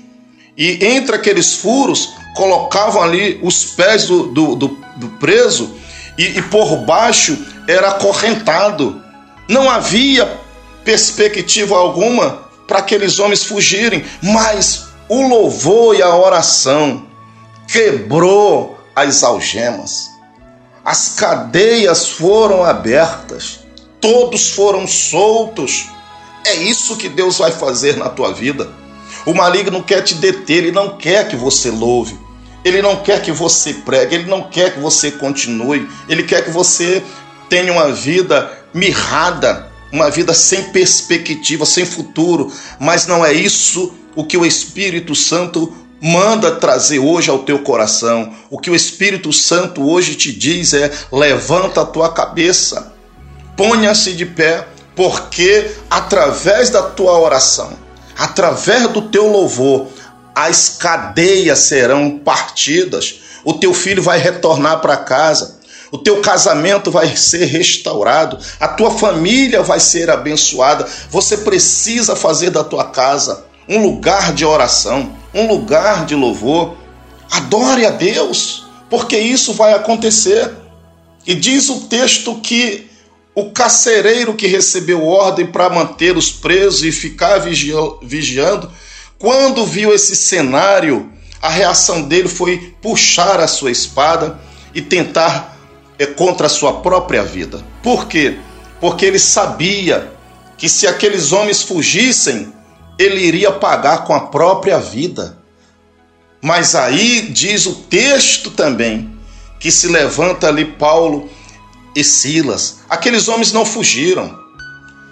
E 0.55 0.86
entre 0.86 1.15
aqueles 1.15 1.55
furos 1.55 2.13
colocavam 2.36 3.01
ali 3.01 3.39
os 3.41 3.65
pés 3.65 4.05
do, 4.05 4.27
do, 4.27 4.55
do, 4.55 4.67
do 4.98 5.08
preso 5.19 5.75
e, 6.15 6.38
e 6.38 6.41
por 6.43 6.77
baixo 6.86 7.36
era 7.67 7.89
acorrentado. 7.89 9.01
Não 9.48 9.67
havia 9.67 10.39
perspectiva 10.86 11.75
alguma 11.75 12.48
para 12.67 12.77
aqueles 12.77 13.17
homens 13.17 13.43
fugirem, 13.43 14.05
mas 14.22 14.89
o 15.08 15.27
louvor 15.27 15.96
e 15.96 16.03
a 16.03 16.15
oração 16.15 17.08
quebrou 17.67 18.78
as 19.08 19.24
algemas. 19.24 20.12
As 20.84 21.10
cadeias 21.10 22.08
foram 22.08 22.63
abertas, 22.63 23.60
todos 24.01 24.50
foram 24.50 24.88
soltos. 24.88 25.88
É 26.46 26.56
isso 26.56 26.98
que 26.98 27.10
Deus 27.10 27.38
vai 27.38 27.51
fazer 27.51 27.98
na 27.98 28.10
tua 28.10 28.34
vida. 28.34 28.72
O 29.25 29.34
maligno 29.34 29.84
quer 29.84 30.01
te 30.01 30.15
deter, 30.15 30.58
ele 30.58 30.72
não 30.72 30.98
quer 30.98 31.27
que 31.27 31.36
você 31.36 31.70
louve, 31.70 32.18
ele 32.63 32.82
não 32.82 33.03
quer 33.03 33.22
que 33.22 33.32
você 33.32 33.74
pregue, 33.74 34.15
ele 34.15 34.29
não 34.29 34.44
quer 34.44 34.74
que 34.74 34.79
você 34.79 35.12
continue, 35.12 35.88
ele 36.08 36.24
quer 36.24 36.44
que 36.44 36.51
você 36.51 37.03
tenha 37.50 37.72
uma 37.72 37.91
vida 37.91 38.51
mirrada, 38.74 39.70
uma 39.91 40.10
vida 40.10 40.34
sem 40.34 40.63
perspectiva, 40.72 41.65
sem 41.65 41.86
futuro. 41.86 42.51
Mas 42.79 43.08
não 43.08 43.25
é 43.25 43.34
isso 43.34 43.94
o 44.15 44.24
que 44.24 44.38
o 44.38 44.46
Espírito 44.46 45.13
Santo 45.15 45.74
manda 46.01 46.56
trazer 46.56 47.00
hoje 47.00 47.29
ao 47.29 47.39
teu 47.39 47.60
coração. 47.60 48.34
O 48.50 48.58
que 48.58 48.70
o 48.70 48.75
Espírito 48.75 49.32
Santo 49.34 49.88
hoje 49.88 50.15
te 50.15 50.32
diz 50.32 50.74
é: 50.74 50.91
levanta 51.12 51.82
a 51.82 51.86
tua 51.86 52.10
cabeça, 52.10 52.94
ponha-se 53.58 54.13
de 54.13 54.25
pé, 54.25 54.68
porque 54.96 55.72
através 55.89 56.70
da 56.70 56.84
tua 56.84 57.18
oração, 57.20 57.74
através 58.18 58.88
do 58.88 59.03
teu 59.03 59.27
louvor, 59.27 59.88
as 60.36 60.70
cadeias 60.70 61.60
serão 61.60 62.20
partidas. 62.20 63.22
O 63.44 63.53
teu 63.53 63.74
filho 63.74 64.01
vai 64.01 64.20
retornar 64.20 64.79
para 64.79 64.98
casa. 64.98 65.60
O 65.91 65.98
teu 65.98 66.22
casamento 66.22 66.91
vai 66.91 67.15
ser 67.18 67.46
restaurado, 67.46 68.38
a 68.60 68.68
tua 68.68 68.91
família 68.91 69.63
vai 69.63 69.79
ser 69.79 70.10
abençoada. 70.10 70.88
Você 71.10 71.38
precisa 71.38 72.15
fazer 72.15 72.51
da 72.51 72.63
tua 72.63 72.86
casa 72.86 73.44
um 73.68 73.82
lugar 73.82 74.34
de 74.34 74.46
oração, 74.46 75.15
um 75.33 75.48
lugar 75.48 76.05
de 76.05 76.15
louvor. 76.15 76.75
Adore 77.31 77.86
a 77.86 77.91
Deus, 77.91 78.65
porque 78.89 79.17
isso 79.17 79.53
vai 79.53 79.74
acontecer. 79.74 80.51
E 81.25 81.36
diz 81.36 81.69
o 81.69 81.81
texto 81.81 82.36
que 82.41 82.89
o 83.36 83.51
carcereiro 83.51 84.33
que 84.33 84.48
recebeu 84.48 85.05
ordem 85.05 85.45
para 85.45 85.69
manter 85.69 86.17
os 86.17 86.31
presos 86.31 86.83
e 86.83 86.91
ficar 86.91 87.39
vigiando, 87.39 88.71
quando 89.17 89.65
viu 89.65 89.93
esse 89.93 90.15
cenário, 90.15 91.12
a 91.41 91.50
reação 91.50 92.01
dele 92.01 92.27
foi 92.27 92.74
puxar 92.81 93.39
a 93.39 93.48
sua 93.48 93.71
espada 93.71 94.39
e 94.74 94.81
tentar 94.81 95.57
é, 95.98 96.05
contra 96.05 96.48
a 96.48 96.50
sua 96.50 96.81
própria 96.81 97.24
vida. 97.24 97.63
Por 97.81 98.07
quê? 98.07 98.38
Porque 98.79 99.05
ele 99.05 99.19
sabia 99.19 100.12
que 100.57 100.67
se 100.67 100.88
aqueles 100.88 101.31
homens 101.31 101.62
fugissem, 101.62 102.51
ele 103.00 103.22
iria 103.22 103.50
pagar 103.50 104.03
com 104.03 104.13
a 104.13 104.20
própria 104.20 104.77
vida. 104.77 105.38
Mas 106.41 106.75
aí 106.75 107.22
diz 107.32 107.65
o 107.65 107.74
texto 107.74 108.51
também 108.51 109.18
que 109.58 109.72
se 109.72 109.88
levanta 109.88 110.48
ali 110.48 110.65
Paulo 110.65 111.29
e 111.96 112.03
Silas. 112.03 112.79
Aqueles 112.89 113.29
homens 113.29 113.53
não 113.53 113.65
fugiram. 113.65 114.38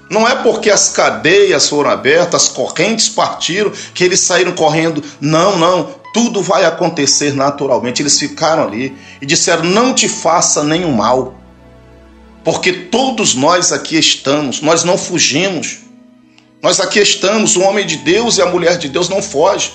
Não 0.09 0.27
é 0.27 0.35
porque 0.35 0.69
as 0.69 0.89
cadeias 0.89 1.67
foram 1.67 1.89
abertas, 1.89 2.43
as 2.43 2.49
correntes 2.49 3.09
partiram, 3.09 3.71
que 3.93 4.03
eles 4.03 4.21
saíram 4.21 4.53
correndo. 4.53 5.03
Não, 5.19 5.57
não. 5.57 5.95
Tudo 6.13 6.41
vai 6.41 6.65
acontecer 6.65 7.33
naturalmente. 7.33 8.01
Eles 8.01 8.17
ficaram 8.17 8.63
ali 8.63 8.97
e 9.21 9.25
disseram: 9.25 9.63
Não 9.63 9.93
te 9.93 10.07
faça 10.07 10.63
nenhum 10.63 10.93
mal. 10.93 11.35
Porque 12.43 12.71
todos 12.71 13.35
nós 13.35 13.73
aqui 13.73 13.97
estamos, 13.97 14.61
nós 14.61 14.85
não 14.85 14.97
fugimos. 14.97 15.86
Nós 16.61 16.79
aqui 16.79 16.99
estamos, 16.99 17.55
o 17.55 17.61
homem 17.61 17.85
de 17.85 17.97
Deus 17.97 18.37
e 18.37 18.41
a 18.41 18.47
mulher 18.47 18.77
de 18.77 18.89
Deus 18.89 19.09
não 19.09 19.21
foge. 19.21 19.73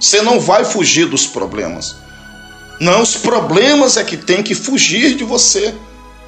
Você 0.00 0.20
não 0.20 0.40
vai 0.40 0.64
fugir 0.64 1.06
dos 1.06 1.26
problemas. 1.26 1.94
Não, 2.80 3.02
os 3.02 3.16
problemas 3.16 3.96
é 3.96 4.02
que 4.02 4.16
tem 4.16 4.42
que 4.42 4.54
fugir 4.54 5.14
de 5.14 5.22
você. 5.22 5.72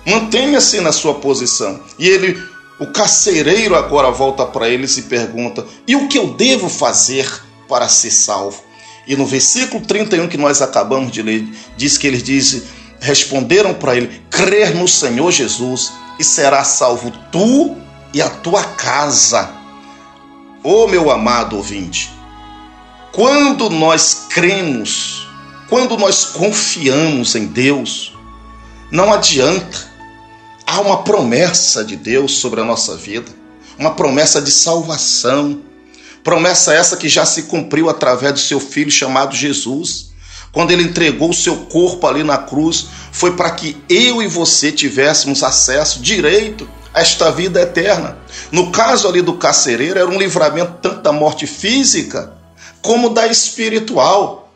Mantenha-se 0.06 0.80
na 0.80 0.92
sua 0.92 1.14
posição. 1.14 1.80
E 1.98 2.08
ele, 2.08 2.40
o 2.78 2.86
carcereiro 2.86 3.74
agora 3.74 4.10
volta 4.12 4.46
para 4.46 4.68
ele 4.68 4.84
e 4.84 4.88
se 4.88 5.02
pergunta: 5.02 5.66
"E 5.88 5.96
o 5.96 6.06
que 6.06 6.16
eu 6.16 6.28
devo 6.34 6.68
fazer 6.68 7.28
para 7.68 7.88
ser 7.88 8.12
salvo?" 8.12 8.62
E 9.08 9.16
no 9.16 9.26
versículo 9.26 9.84
31 9.84 10.28
que 10.28 10.36
nós 10.36 10.62
acabamos 10.62 11.10
de 11.10 11.22
ler, 11.22 11.44
diz 11.76 11.98
que 11.98 12.06
eles 12.06 12.22
dizem, 12.22 12.62
responderam 13.00 13.74
para 13.74 13.96
ele: 13.96 14.22
"Crer 14.30 14.72
no 14.76 14.86
Senhor 14.86 15.32
Jesus 15.32 15.92
e 16.18 16.22
será 16.22 16.62
salvo 16.62 17.12
tu 17.32 17.76
e 18.14 18.22
a 18.22 18.30
tua 18.30 18.62
casa." 18.62 19.55
Oh, 20.68 20.88
meu 20.88 21.12
amado 21.12 21.54
ouvinte, 21.54 22.10
quando 23.12 23.70
nós 23.70 24.26
cremos, 24.28 25.24
quando 25.68 25.96
nós 25.96 26.24
confiamos 26.24 27.36
em 27.36 27.46
Deus, 27.46 28.12
não 28.90 29.12
adianta 29.12 29.86
há 30.66 30.80
uma 30.80 31.04
promessa 31.04 31.84
de 31.84 31.94
Deus 31.94 32.32
sobre 32.38 32.60
a 32.60 32.64
nossa 32.64 32.96
vida, 32.96 33.30
uma 33.78 33.94
promessa 33.94 34.42
de 34.42 34.50
salvação. 34.50 35.60
Promessa 36.24 36.74
essa 36.74 36.96
que 36.96 37.08
já 37.08 37.24
se 37.24 37.44
cumpriu 37.44 37.88
através 37.88 38.32
do 38.32 38.40
seu 38.40 38.58
filho 38.58 38.90
chamado 38.90 39.36
Jesus. 39.36 40.10
Quando 40.50 40.72
ele 40.72 40.82
entregou 40.82 41.30
o 41.30 41.32
seu 41.32 41.58
corpo 41.66 42.08
ali 42.08 42.24
na 42.24 42.38
cruz, 42.38 42.88
foi 43.12 43.36
para 43.36 43.52
que 43.52 43.76
eu 43.88 44.20
e 44.20 44.26
você 44.26 44.72
tivéssemos 44.72 45.44
acesso 45.44 46.00
direito 46.00 46.68
esta 46.96 47.30
vida 47.30 47.60
eterna. 47.60 48.16
No 48.50 48.72
caso 48.72 49.06
ali 49.06 49.20
do 49.20 49.34
carcereiro, 49.34 49.98
era 49.98 50.08
um 50.08 50.18
livramento 50.18 50.78
tanto 50.80 51.02
da 51.02 51.12
morte 51.12 51.46
física 51.46 52.32
como 52.80 53.10
da 53.10 53.26
espiritual. 53.26 54.50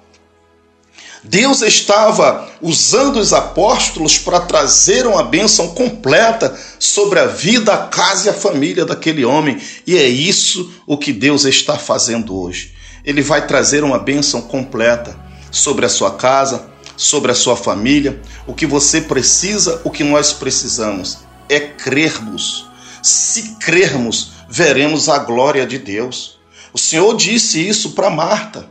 Deus 1.23 1.61
estava 1.61 2.49
usando 2.63 3.17
os 3.17 3.35
apóstolos 3.35 4.17
para 4.17 4.41
trazer 4.41 5.07
uma 5.07 5.23
bênção 5.23 5.69
completa 5.69 6.59
sobre 6.79 7.19
a 7.19 7.27
vida, 7.27 7.75
a 7.75 7.87
casa 7.89 8.29
e 8.29 8.31
a 8.31 8.35
família 8.35 8.87
daquele 8.87 9.23
homem. 9.23 9.61
E 9.87 9.99
é 9.99 10.09
isso 10.09 10.73
o 10.87 10.97
que 10.97 11.13
Deus 11.13 11.45
está 11.45 11.77
fazendo 11.77 12.41
hoje. 12.41 12.73
Ele 13.05 13.21
vai 13.21 13.47
trazer 13.47 13.85
uma 13.85 13.99
bênção 13.99 14.41
completa 14.41 15.15
sobre 15.51 15.85
a 15.85 15.91
sua 15.91 16.13
casa, 16.13 16.71
sobre 16.97 17.33
a 17.33 17.35
sua 17.35 17.57
família. 17.57 18.19
O 18.47 18.55
que 18.55 18.65
você 18.65 19.03
precisa, 19.03 19.83
o 19.85 19.91
que 19.91 20.03
nós 20.03 20.33
precisamos 20.33 21.19
é 21.51 21.61
crermos. 21.61 22.67
Se 23.03 23.57
crermos, 23.57 24.33
veremos 24.49 25.09
a 25.09 25.19
glória 25.19 25.67
de 25.67 25.79
Deus. 25.79 26.39
O 26.73 26.79
Senhor 26.79 27.15
disse 27.17 27.67
isso 27.67 27.91
para 27.91 28.09
Marta. 28.09 28.69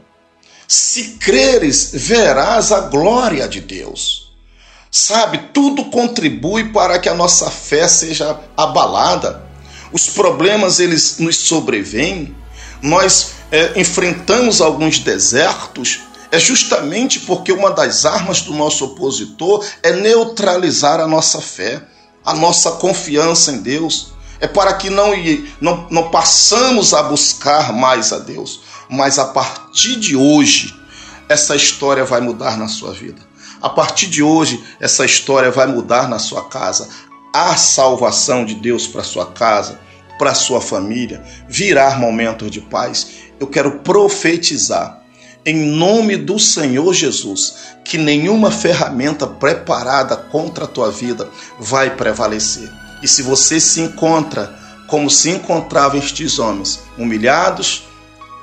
Se 0.68 1.18
creres, 1.20 1.92
verás 1.94 2.72
a 2.72 2.82
glória 2.82 3.48
de 3.48 3.60
Deus. 3.60 4.32
Sabe, 4.92 5.50
tudo 5.54 5.86
contribui 5.86 6.72
para 6.72 6.98
que 6.98 7.10
a 7.10 7.14
nossa 7.14 7.50
fé 7.52 7.88
seja 7.88 8.40
abalada. 8.56 9.44
Os 9.92 10.08
problemas 10.08 10.80
eles 10.80 11.18
nos 11.20 11.38
sobrevêm. 11.38 12.36
Nós 12.82 13.34
é, 13.52 13.80
enfrentamos 13.80 14.62
alguns 14.62 15.00
desertos. 15.00 16.02
É 16.32 16.40
justamente 16.40 17.20
porque 17.22 17.52
uma 17.52 17.72
das 17.72 18.06
armas 18.06 18.42
do 18.42 18.54
nosso 18.54 18.86
opositor 18.86 19.66
é 19.82 19.92
neutralizar 19.92 21.00
a 21.00 21.08
nossa 21.08 21.42
fé, 21.42 21.82
a 22.30 22.34
nossa 22.34 22.72
confiança 22.74 23.52
em 23.52 23.58
Deus. 23.58 24.14
É 24.42 24.48
para 24.48 24.74
que 24.74 24.90
não, 24.90 25.12
não, 25.60 25.88
não 25.92 26.10
passamos 26.10 26.94
a 26.94 27.04
buscar 27.04 27.74
mais 27.74 28.14
a 28.14 28.20
Deus 28.20 28.62
mas 28.90 29.20
a 29.20 29.26
partir 29.26 29.98
de 29.98 30.16
hoje, 30.16 30.76
essa 31.30 31.56
história 31.56 32.04
vai 32.04 32.20
mudar 32.20 32.58
na 32.58 32.68
sua 32.68 32.92
vida. 32.92 33.22
A 33.62 33.70
partir 33.70 34.08
de 34.08 34.24
hoje, 34.24 34.64
essa 34.80 35.06
história 35.06 35.52
vai 35.52 35.68
mudar 35.68 36.10
na 36.10 36.18
sua 36.18 36.50
casa. 36.50 36.90
A 37.32 37.56
salvação 37.56 38.44
de 38.44 38.56
Deus 38.56 38.88
para 38.88 39.04
sua 39.04 39.28
casa, 39.28 39.80
para 40.18 40.34
sua 40.34 40.60
família, 40.60 41.24
virá 41.48 41.96
momentos 41.98 42.50
de 42.50 42.60
paz. 42.60 43.12
Eu 43.40 43.46
quero 43.46 43.80
profetizar 43.80 44.99
em 45.50 45.56
nome 45.56 46.16
do 46.16 46.38
Senhor 46.38 46.94
Jesus 46.94 47.56
que 47.84 47.98
nenhuma 47.98 48.52
ferramenta 48.52 49.26
preparada 49.26 50.16
contra 50.16 50.66
a 50.66 50.68
tua 50.68 50.92
vida 50.92 51.28
vai 51.60 51.96
prevalecer. 51.96 52.70
E 53.02 53.08
se 53.08 53.24
você 53.24 53.60
se 53.60 53.82
encontra 53.82 54.58
como 54.88 55.10
se 55.10 55.30
encontravam 55.30 56.00
estes 56.00 56.40
homens, 56.40 56.80
humilhados, 56.98 57.88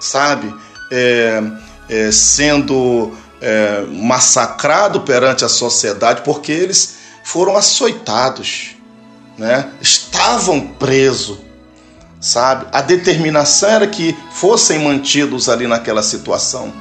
sabe? 0.01 0.55
É, 0.91 1.43
é, 1.89 2.13
sendo 2.13 3.13
é, 3.41 3.85
massacrado 3.89 5.01
perante 5.01 5.45
a 5.45 5.49
sociedade 5.49 6.23
porque 6.23 6.53
eles 6.53 6.97
foram 7.25 7.57
açoitados, 7.57 8.77
né? 9.37 9.73
estavam 9.81 10.61
presos, 10.61 11.39
sabe? 12.21 12.67
A 12.73 12.81
determinação 12.81 13.69
era 13.69 13.87
que 13.87 14.17
fossem 14.33 14.79
mantidos 14.79 15.49
ali 15.49 15.67
naquela 15.67 16.03
situação, 16.03 16.73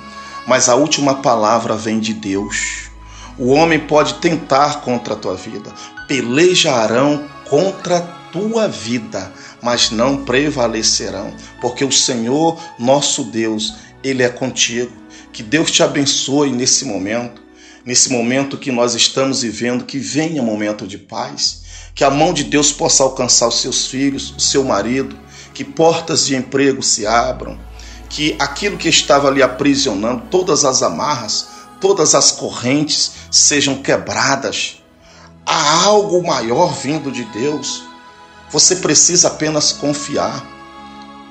mas 0.47 0.69
a 0.69 0.75
última 0.75 1.15
palavra 1.15 1.75
vem 1.75 1.99
de 1.99 2.13
Deus. 2.13 2.89
O 3.37 3.49
homem 3.49 3.79
pode 3.79 4.15
tentar 4.15 4.81
contra 4.81 5.13
a 5.13 5.17
tua 5.17 5.35
vida, 5.35 5.73
pelejarão 6.07 7.27
contra 7.49 7.97
a 7.97 8.01
tua 8.31 8.67
vida, 8.67 9.31
mas 9.61 9.91
não 9.91 10.23
prevalecerão, 10.23 11.33
porque 11.59 11.83
o 11.83 11.91
Senhor, 11.91 12.59
nosso 12.77 13.23
Deus, 13.25 13.75
ele 14.03 14.23
é 14.23 14.29
contigo. 14.29 14.91
Que 15.33 15.43
Deus 15.43 15.69
te 15.69 15.83
abençoe 15.83 16.51
nesse 16.51 16.85
momento, 16.85 17.41
nesse 17.85 18.09
momento 18.09 18.57
que 18.57 18.71
nós 18.71 18.95
estamos 18.95 19.41
vivendo, 19.41 19.83
que 19.83 19.97
venha 19.97 20.41
momento 20.41 20.87
de 20.87 20.97
paz, 20.97 21.63
que 21.93 22.03
a 22.03 22.09
mão 22.09 22.33
de 22.33 22.43
Deus 22.43 22.71
possa 22.71 23.03
alcançar 23.03 23.47
os 23.47 23.59
seus 23.61 23.87
filhos, 23.87 24.33
o 24.37 24.39
seu 24.39 24.63
marido, 24.63 25.17
que 25.53 25.63
portas 25.63 26.25
de 26.25 26.35
emprego 26.35 26.81
se 26.81 27.05
abram, 27.05 27.59
que 28.09 28.35
aquilo 28.39 28.77
que 28.77 28.89
estava 28.89 29.27
ali 29.27 29.41
aprisionando, 29.41 30.23
todas 30.29 30.63
as 30.63 30.81
amarras, 30.81 31.47
todas 31.79 32.15
as 32.15 32.31
correntes 32.31 33.11
sejam 33.29 33.81
quebradas. 33.81 34.81
Há 35.45 35.83
algo 35.83 36.25
maior 36.25 36.73
vindo 36.73 37.11
de 37.11 37.23
Deus. 37.25 37.83
Você 38.49 38.77
precisa 38.77 39.27
apenas 39.27 39.71
confiar. 39.71 40.45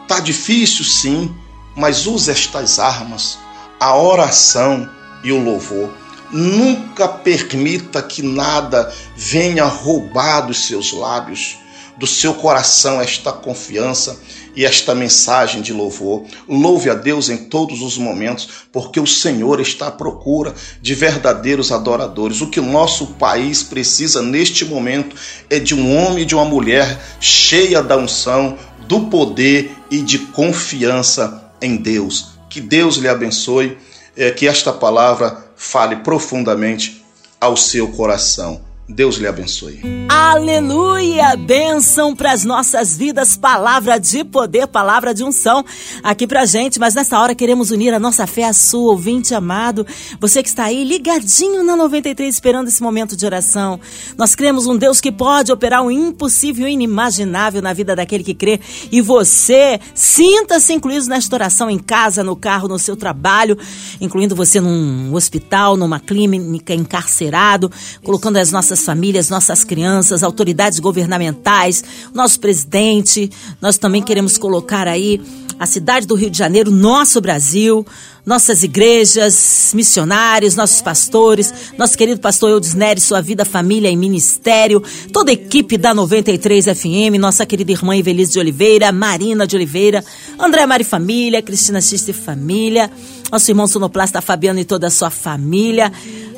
Tá 0.07 0.21
difícil, 0.21 0.85
sim. 0.85 1.35
mas 1.77 2.07
use 2.07 2.31
estas 2.31 2.79
armas, 2.79 3.39
a 3.81 3.97
oração 3.97 4.89
e 5.25 5.33
o 5.33 5.43
louvor. 5.43 5.93
Nunca 6.31 7.09
permita 7.09 8.03
que 8.03 8.23
nada 8.23 8.93
venha 9.17 9.65
roubar 9.65 10.43
dos 10.43 10.67
seus 10.67 10.93
lábios, 10.93 11.59
do 11.97 12.07
seu 12.07 12.35
coração, 12.35 13.01
esta 13.01 13.33
confiança 13.33 14.21
e 14.57 14.65
esta 14.65 14.95
mensagem 14.95 15.63
de 15.63 15.73
louvor. 15.73 16.25
Louve 16.49 16.91
a 16.91 16.95
Deus 16.95 17.29
em 17.29 17.37
todos 17.37 17.83
os 17.83 17.99
momentos, 17.99 18.49
porque 18.73 19.01
o 19.01 19.07
Senhor 19.07 19.61
está 19.61 19.89
à 19.89 19.91
procura 19.91 20.55
de 20.81 20.95
verdadeiros 20.95 21.73
adoradores. 21.73 22.41
O 22.41 22.49
que 22.49 22.61
o 22.61 22.65
nosso 22.65 23.09
país 23.15 23.63
precisa 23.63 24.23
neste 24.23 24.65
momento 24.65 25.17
é 25.51 25.59
de 25.59 25.75
um 25.75 25.97
homem 25.97 26.23
e 26.23 26.27
de 26.27 26.35
uma 26.35 26.45
mulher 26.45 27.01
cheia 27.21 27.83
da 27.83 27.97
unção, 27.97 28.57
do 28.87 29.07
poder 29.07 29.73
e 29.91 30.01
de 30.01 30.19
confiança 30.19 31.53
em 31.61 31.77
Deus. 31.77 32.35
Que 32.49 32.61
Deus 32.61 32.97
lhe 32.97 33.09
abençoe, 33.09 33.79
é, 34.17 34.31
que 34.31 34.47
esta 34.47 34.73
palavra 34.73 35.45
fale 35.57 35.97
profundamente 35.97 37.05
ao 37.41 37.57
seu 37.57 37.89
coração. 37.89 38.61
Deus 38.87 39.17
lhe 39.17 39.27
abençoe. 39.27 39.81
Aleluia! 40.11 41.37
Bênção 41.37 42.15
para 42.15 42.33
as 42.33 42.45
nossas 42.45 42.95
vidas, 42.95 43.35
palavra 43.35 43.99
de 43.99 44.23
poder, 44.23 44.67
palavra 44.67 45.15
de 45.15 45.25
unção 45.25 45.65
aqui 46.03 46.27
pra 46.27 46.45
gente. 46.45 46.79
Mas 46.79 46.95
nessa 46.95 47.19
hora 47.19 47.35
queremos 47.35 47.71
unir 47.71 47.95
a 47.95 47.99
nossa 47.99 48.27
fé 48.27 48.45
à 48.45 48.53
sua, 48.53 48.93
ouvinte 48.93 49.35
amado. 49.35 49.87
Você 50.21 50.43
que 50.43 50.51
está 50.51 50.65
aí 50.65 50.85
ligadinho 50.85 51.65
na 51.65 51.77
93 51.77 52.35
esperando 52.35 52.69
esse 52.69 52.83
momento 52.83 53.17
de 53.17 53.25
oração. 53.25 53.81
Nós 54.19 54.35
cremos 54.35 54.67
um 54.67 54.77
Deus 54.77 55.01
que 55.01 55.11
pode 55.11 55.51
operar 55.51 55.83
o 55.83 55.91
impossível 55.91 56.69
e 56.69 56.73
inimaginável 56.73 57.63
na 57.63 57.73
vida 57.73 57.97
daquele 57.97 58.23
que 58.23 58.35
crê. 58.35 58.61
E 58.93 59.01
você, 59.01 59.81
sinta-se 59.95 60.75
incluído 60.75 61.07
nesta 61.07 61.35
oração 61.35 61.71
em 61.71 61.79
casa, 61.79 62.23
no 62.23 62.37
carro, 62.37 62.69
no 62.69 62.79
seu 62.79 62.97
trabalho, 62.97 63.57
incluindo 63.99 64.37
você 64.37 64.61
num 64.61 65.15
hospital, 65.15 65.75
numa 65.75 65.99
clínica, 65.99 66.75
encarcerado, 66.75 67.73
colocando 68.03 68.37
as 68.37 68.53
nossas 68.53 68.74
nossas 68.75 68.85
famílias, 68.85 69.31
nossas 69.31 69.63
crianças, 69.63 70.25
autoridades 70.25 70.81
governamentais, 70.81 71.85
nosso 72.13 72.41
presidente. 72.41 73.31
Nós 73.61 73.79
também 73.79 74.03
queremos 74.03 74.37
colocar 74.37 74.89
aí 74.89 75.21
a 75.59 75.67
cidade 75.67 76.07
do 76.07 76.17
Rio 76.17 76.31
de 76.31 76.37
Janeiro, 76.37 76.73
nosso 76.73 77.21
Brasil, 77.21 77.87
nossas 78.27 78.65
igrejas, 78.65 79.71
missionários, 79.75 80.57
nossos 80.57 80.83
pastores, 80.83 81.55
nosso 81.79 81.97
querido 81.97 82.21
pastor 82.21 82.51
Eudes 82.51 82.75
Nery, 82.75 83.01
sua 83.01 83.21
vida, 83.21 83.45
família 83.45 83.89
e 83.89 83.97
ministério, 83.97 84.83
toda 85.13 85.31
a 85.31 85.35
equipe 85.35 85.79
da 85.79 85.95
93 85.95 86.65
FM, 86.65 87.19
nossa 87.21 87.47
querida 87.47 87.71
irmã 87.71 87.97
Evelise 87.97 88.33
de 88.33 88.41
Oliveira, 88.41 88.91
Marina 88.91 89.47
de 89.47 89.55
Oliveira, 89.55 90.05
André 90.39 90.67
Mari 90.67 90.83
Família, 90.83 91.43
Cristina 91.43 91.81
Xiste 91.81 92.13
Família, 92.13 92.91
nosso 93.31 93.51
irmão 93.51 93.67
sonoplasta 93.67 94.21
Fabiano 94.21 94.61
e 94.61 94.65
toda 94.65 94.87
a 94.87 94.91
sua 94.91 95.11
família, 95.11 95.93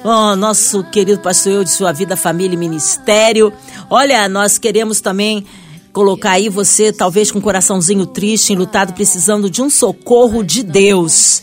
oh, 0.05 0.37
nosso 0.37 0.85
querido 0.85 1.21
pastor 1.21 1.53
eu 1.53 1.65
de 1.65 1.71
sua 1.71 1.93
vida, 1.93 2.17
família 2.17 2.55
e 2.55 2.59
ministério. 2.59 3.53
Olha, 3.91 4.29
nós 4.29 4.59
queremos 4.59 5.01
também 5.01 5.45
colocar 5.93 6.33
aí 6.33 6.49
você, 6.49 6.93
talvez 6.93 7.31
com 7.31 7.39
um 7.39 7.43
coraçãozinho 7.43 8.07
triste, 8.07 8.53
enlutado, 8.53 8.93
precisando 8.93 9.49
de 9.49 9.63
um 9.63 9.71
socorro 9.71 10.43
de 10.43 10.63
Deus. 10.63 11.43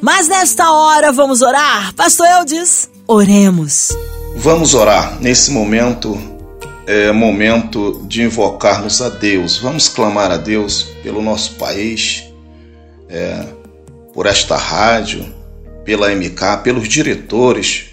Mas 0.00 0.28
nesta 0.28 0.72
hora 0.72 1.12
vamos 1.12 1.42
orar. 1.42 1.94
Pastor 1.94 2.26
Eudes, 2.26 2.90
oremos. 3.06 3.90
Vamos 4.36 4.74
orar. 4.74 5.20
Nesse 5.20 5.50
momento 5.50 6.18
é 6.86 7.12
momento 7.12 8.02
de 8.08 8.22
invocarmos 8.22 9.00
a 9.00 9.08
Deus. 9.08 9.58
Vamos 9.58 9.88
clamar 9.88 10.30
a 10.30 10.36
Deus 10.36 10.88
pelo 11.02 11.22
nosso 11.22 11.54
país, 11.54 12.24
é, 13.08 13.46
por 14.12 14.26
esta 14.26 14.56
rádio, 14.56 15.34
pela 15.84 16.14
MK, 16.14 16.62
pelos 16.62 16.88
diretores, 16.88 17.86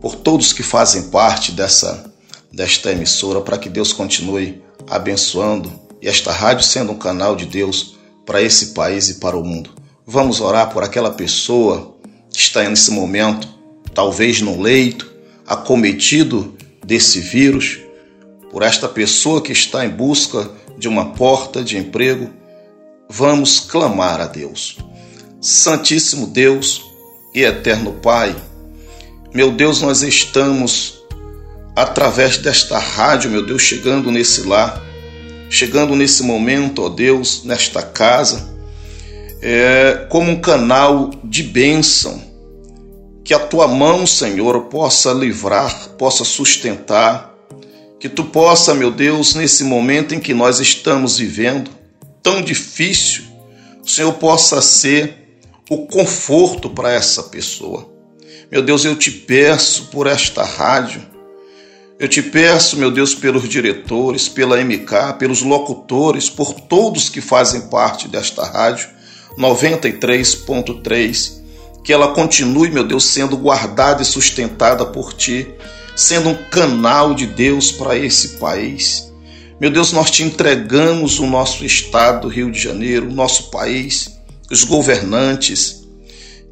por 0.00 0.14
todos 0.14 0.52
que 0.52 0.62
fazem 0.62 1.10
parte 1.10 1.52
dessa 1.52 2.08
desta 2.52 2.90
emissora, 2.90 3.40
para 3.40 3.58
que 3.58 3.68
Deus 3.68 3.92
continue 3.92 4.62
abençoando 4.88 5.70
e 6.00 6.08
esta 6.08 6.32
rádio 6.32 6.64
sendo 6.64 6.92
um 6.92 6.98
canal 6.98 7.36
de 7.36 7.44
Deus 7.46 7.96
para 8.24 8.40
esse 8.42 8.66
país 8.68 9.10
e 9.10 9.14
para 9.14 9.36
o 9.36 9.44
mundo. 9.44 9.70
Vamos 10.06 10.40
orar 10.40 10.72
por 10.72 10.82
aquela 10.82 11.10
pessoa 11.10 11.94
que 12.32 12.40
está 12.40 12.62
nesse 12.68 12.90
momento, 12.90 13.48
talvez 13.94 14.40
no 14.40 14.60
leito, 14.60 15.10
acometido 15.46 16.54
desse 16.84 17.20
vírus, 17.20 17.78
por 18.50 18.62
esta 18.62 18.88
pessoa 18.88 19.42
que 19.42 19.52
está 19.52 19.84
em 19.84 19.90
busca 19.90 20.50
de 20.78 20.88
uma 20.88 21.12
porta 21.12 21.62
de 21.62 21.76
emprego. 21.76 22.30
Vamos 23.08 23.60
clamar 23.60 24.20
a 24.20 24.26
Deus. 24.26 24.78
Santíssimo 25.40 26.26
Deus 26.26 26.84
e 27.32 27.44
eterno 27.44 27.92
Pai, 27.92 28.34
meu 29.32 29.52
Deus, 29.52 29.80
nós 29.80 30.02
estamos 30.02 30.98
através 31.76 32.38
desta 32.38 32.76
rádio, 32.76 33.30
meu 33.30 33.46
Deus, 33.46 33.62
chegando 33.62 34.10
nesse 34.10 34.42
lar, 34.42 34.82
chegando 35.48 35.94
nesse 35.94 36.24
momento, 36.24 36.82
ó 36.82 36.88
Deus, 36.88 37.44
nesta 37.44 37.82
casa, 37.82 38.48
é, 39.40 40.06
como 40.08 40.32
um 40.32 40.40
canal 40.40 41.10
de 41.22 41.44
bênção, 41.44 42.20
que 43.22 43.32
a 43.32 43.38
tua 43.38 43.68
mão, 43.68 44.06
Senhor, 44.06 44.62
possa 44.62 45.12
livrar, 45.12 45.90
possa 45.90 46.24
sustentar, 46.24 47.32
que 48.00 48.08
tu 48.08 48.24
possa, 48.24 48.74
meu 48.74 48.90
Deus, 48.90 49.36
nesse 49.36 49.62
momento 49.62 50.16
em 50.16 50.18
que 50.18 50.34
nós 50.34 50.58
estamos 50.58 51.18
vivendo, 51.18 51.70
tão 52.22 52.42
difícil, 52.42 53.22
o 53.84 53.88
Senhor 53.88 54.14
possa 54.14 54.60
ser 54.60 55.27
o 55.68 55.86
conforto 55.86 56.70
para 56.70 56.92
essa 56.92 57.24
pessoa. 57.24 57.88
Meu 58.50 58.62
Deus, 58.62 58.84
eu 58.84 58.96
te 58.96 59.10
peço 59.10 59.86
por 59.86 60.06
esta 60.06 60.42
rádio. 60.42 61.02
Eu 61.98 62.08
te 62.08 62.22
peço, 62.22 62.78
meu 62.78 62.90
Deus, 62.90 63.14
pelos 63.14 63.48
diretores, 63.48 64.28
pela 64.28 64.62
MK, 64.62 65.18
pelos 65.18 65.42
locutores, 65.42 66.30
por 66.30 66.54
todos 66.54 67.08
que 67.08 67.20
fazem 67.20 67.62
parte 67.62 68.08
desta 68.08 68.44
rádio 68.44 68.88
93.3, 69.36 71.38
que 71.84 71.92
ela 71.92 72.08
continue, 72.08 72.70
meu 72.70 72.84
Deus, 72.84 73.04
sendo 73.04 73.36
guardada 73.36 74.02
e 74.02 74.04
sustentada 74.04 74.86
por 74.86 75.12
ti, 75.12 75.46
sendo 75.94 76.30
um 76.30 76.36
canal 76.50 77.14
de 77.14 77.26
Deus 77.26 77.70
para 77.70 77.96
esse 77.96 78.38
país. 78.38 79.12
Meu 79.60 79.70
Deus, 79.70 79.92
nós 79.92 80.10
te 80.10 80.22
entregamos 80.22 81.18
o 81.18 81.26
nosso 81.26 81.64
estado, 81.64 82.28
Rio 82.28 82.50
de 82.50 82.60
Janeiro, 82.60 83.08
o 83.08 83.14
nosso 83.14 83.50
país, 83.50 84.17
os 84.50 84.64
governantes, 84.64 85.86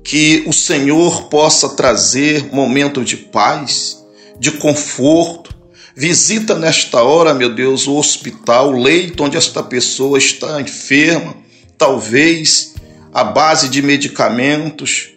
que 0.04 0.44
o 0.46 0.52
Senhor 0.52 1.24
possa 1.24 1.70
trazer 1.70 2.52
momento 2.52 3.04
de 3.04 3.16
paz, 3.16 4.04
de 4.38 4.52
conforto. 4.52 5.54
Visita 5.96 6.54
nesta 6.54 7.02
hora, 7.02 7.34
meu 7.34 7.52
Deus, 7.54 7.86
o 7.86 7.96
hospital, 7.96 8.68
o 8.68 8.80
leito 8.80 9.24
onde 9.24 9.36
esta 9.36 9.62
pessoa 9.62 10.18
está 10.18 10.60
enferma, 10.60 11.34
talvez 11.76 12.74
à 13.12 13.24
base 13.24 13.68
de 13.68 13.82
medicamentos, 13.82 15.08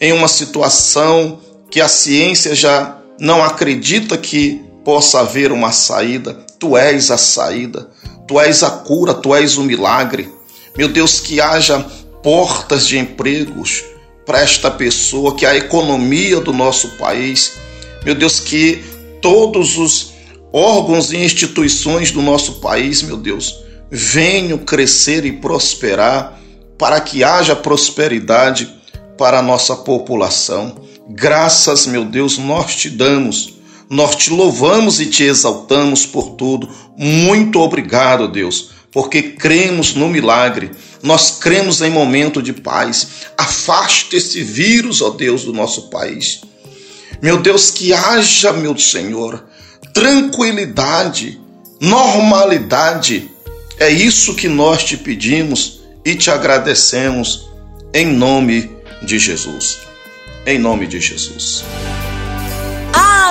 em 0.00 0.12
uma 0.12 0.26
situação 0.26 1.38
que 1.70 1.80
a 1.80 1.88
ciência 1.88 2.54
já 2.54 2.98
não 3.20 3.44
acredita 3.44 4.18
que 4.18 4.64
possa 4.84 5.20
haver 5.20 5.52
uma 5.52 5.70
saída. 5.70 6.34
Tu 6.58 6.76
és 6.76 7.10
a 7.10 7.18
saída, 7.18 7.88
tu 8.26 8.40
és 8.40 8.62
a 8.62 8.70
cura, 8.70 9.14
tu 9.14 9.34
és 9.34 9.56
o 9.56 9.62
milagre. 9.62 10.28
Meu 10.76 10.88
Deus, 10.88 11.20
que 11.20 11.40
haja 11.40 11.86
portas 12.22 12.86
de 12.86 12.98
empregos, 12.98 13.84
para 14.24 14.40
esta 14.40 14.70
pessoa, 14.70 15.34
que 15.34 15.44
a 15.44 15.56
economia 15.56 16.40
do 16.40 16.52
nosso 16.52 16.90
país, 16.90 17.54
meu 18.04 18.14
Deus, 18.14 18.38
que 18.38 18.82
todos 19.20 19.76
os 19.76 20.12
órgãos 20.52 21.12
e 21.12 21.16
instituições 21.16 22.10
do 22.10 22.22
nosso 22.22 22.60
país, 22.60 23.02
meu 23.02 23.16
Deus, 23.16 23.62
venham 23.90 24.58
crescer 24.58 25.24
e 25.24 25.32
prosperar 25.32 26.38
para 26.78 27.00
que 27.00 27.24
haja 27.24 27.54
prosperidade 27.54 28.68
para 29.18 29.38
a 29.38 29.42
nossa 29.42 29.76
população. 29.76 30.74
Graças, 31.08 31.86
meu 31.86 32.04
Deus, 32.04 32.38
nós 32.38 32.76
te 32.76 32.88
damos, 32.88 33.54
nós 33.90 34.16
te 34.16 34.30
louvamos 34.30 35.00
e 35.00 35.06
te 35.06 35.24
exaltamos 35.24 36.06
por 36.06 36.30
tudo. 36.30 36.68
Muito 36.96 37.60
obrigado, 37.60 38.28
Deus, 38.28 38.70
porque 38.92 39.22
cremos 39.22 39.94
no 39.94 40.08
milagre 40.08 40.70
nós 41.02 41.38
cremos 41.40 41.82
em 41.82 41.90
momento 41.90 42.40
de 42.40 42.52
paz. 42.52 43.08
Afaste 43.36 44.16
esse 44.16 44.42
vírus, 44.42 45.02
ó 45.02 45.10
Deus, 45.10 45.44
do 45.44 45.52
nosso 45.52 45.90
país. 45.90 46.42
Meu 47.20 47.42
Deus, 47.42 47.70
que 47.70 47.92
haja, 47.92 48.52
meu 48.52 48.78
Senhor, 48.78 49.44
tranquilidade, 49.92 51.40
normalidade. 51.80 53.28
É 53.78 53.90
isso 53.90 54.34
que 54.34 54.48
nós 54.48 54.84
te 54.84 54.96
pedimos 54.96 55.80
e 56.04 56.14
te 56.14 56.30
agradecemos 56.30 57.48
em 57.92 58.06
nome 58.06 58.70
de 59.02 59.18
Jesus. 59.18 59.80
Em 60.46 60.58
nome 60.58 60.86
de 60.86 61.00
Jesus. 61.00 61.64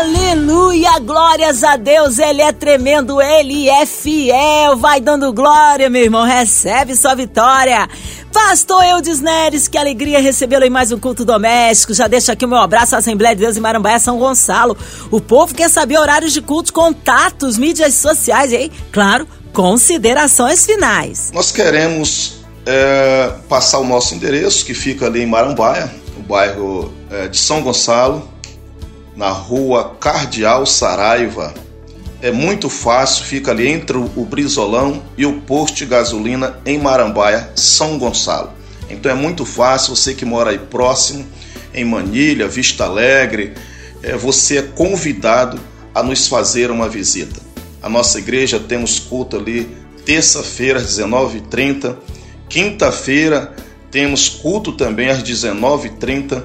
Aleluia, 0.02 0.98
glórias 0.98 1.64
a 1.64 1.78
Deus, 1.78 2.18
Ele 2.18 2.42
é 2.42 2.52
tremendo, 2.52 3.22
Ele 3.22 3.70
é 3.70 3.86
fiel. 3.86 4.76
Vai 4.76 5.00
dando 5.00 5.32
glória, 5.32 5.92
meu 5.92 6.02
irmão, 6.02 6.26
recebe 6.26 6.96
sua 6.96 7.14
vitória. 7.14 7.88
Pastor 8.34 8.84
Eudes 8.84 9.22
Neres, 9.22 9.68
que 9.68 9.78
alegria 9.78 10.20
recebê-lo 10.20 10.66
em 10.66 10.72
mais 10.72 10.92
um 10.92 10.98
culto 10.98 11.24
doméstico. 11.24 11.94
Já 11.94 12.08
deixo 12.08 12.32
aqui 12.32 12.46
o 12.46 12.48
meu 12.48 12.58
abraço 12.58 12.96
à 12.96 12.98
Assembleia 12.98 13.36
de 13.36 13.42
Deus 13.42 13.56
em 13.56 13.60
Marambaia, 13.60 14.00
São 14.00 14.18
Gonçalo. 14.18 14.76
O 15.12 15.22
povo 15.22 15.54
quer 15.54 15.70
saber 15.70 16.00
horários 16.00 16.34
de 16.34 16.42
culto, 16.42 16.74
contatos, 16.74 17.56
mídias 17.60 17.94
sociais 17.94 18.52
e 18.52 18.72
claro, 18.92 19.28
considerações 19.54 20.66
finais. 20.66 21.30
Nós 21.32 21.52
queremos 21.52 22.38
é, 22.66 23.36
passar 23.48 23.78
o 23.78 23.86
nosso 23.86 24.16
endereço, 24.16 24.66
que 24.66 24.74
fica 24.74 25.06
ali 25.06 25.22
em 25.22 25.28
Marambaia, 25.28 25.94
o 26.18 26.24
bairro 26.24 26.92
é, 27.12 27.28
de 27.28 27.38
São 27.38 27.62
Gonçalo, 27.62 28.28
na 29.22 29.30
rua 29.30 29.98
Cardeal 30.00 30.66
Saraiva. 30.66 31.54
É 32.24 32.32
muito 32.32 32.72
fácil, 32.72 33.24
fica 33.24 33.52
ali 33.52 33.68
entre 33.68 33.96
o 33.96 34.26
Brizolão 34.26 35.04
e 35.16 35.28
o 35.28 35.42
posto 35.42 35.76
de 35.76 35.86
gasolina 35.86 36.58
em 36.66 36.80
Marambaia, 36.80 37.52
São 37.56 38.00
Gonçalo. 38.00 38.50
Então 38.90 39.12
é 39.12 39.14
muito 39.14 39.46
fácil, 39.46 39.96
você 39.96 40.16
que 40.16 40.26
mora 40.26 40.50
aí 40.50 40.58
próximo, 40.58 41.24
em 41.72 41.86
Manilha, 41.86 42.48
Vista 42.48 42.86
Alegre, 42.86 43.54
é, 44.02 44.18
você 44.18 44.58
é 44.58 44.62
convidado 44.64 45.60
a 45.94 46.02
nos 46.02 46.28
fazer 46.28 46.72
uma 46.72 46.90
visita. 46.90 47.40
A 47.80 47.88
nossa 47.88 48.18
igreja 48.18 48.60
temos 48.60 48.98
culto 48.98 49.38
ali 49.38 49.70
terça-feira 50.04 50.80
às 50.80 50.98
19h30, 50.98 51.96
quinta-feira 52.50 53.54
temos 53.92 54.30
culto 54.30 54.72
também 54.72 55.10
às 55.10 55.22
19h30 55.22 56.42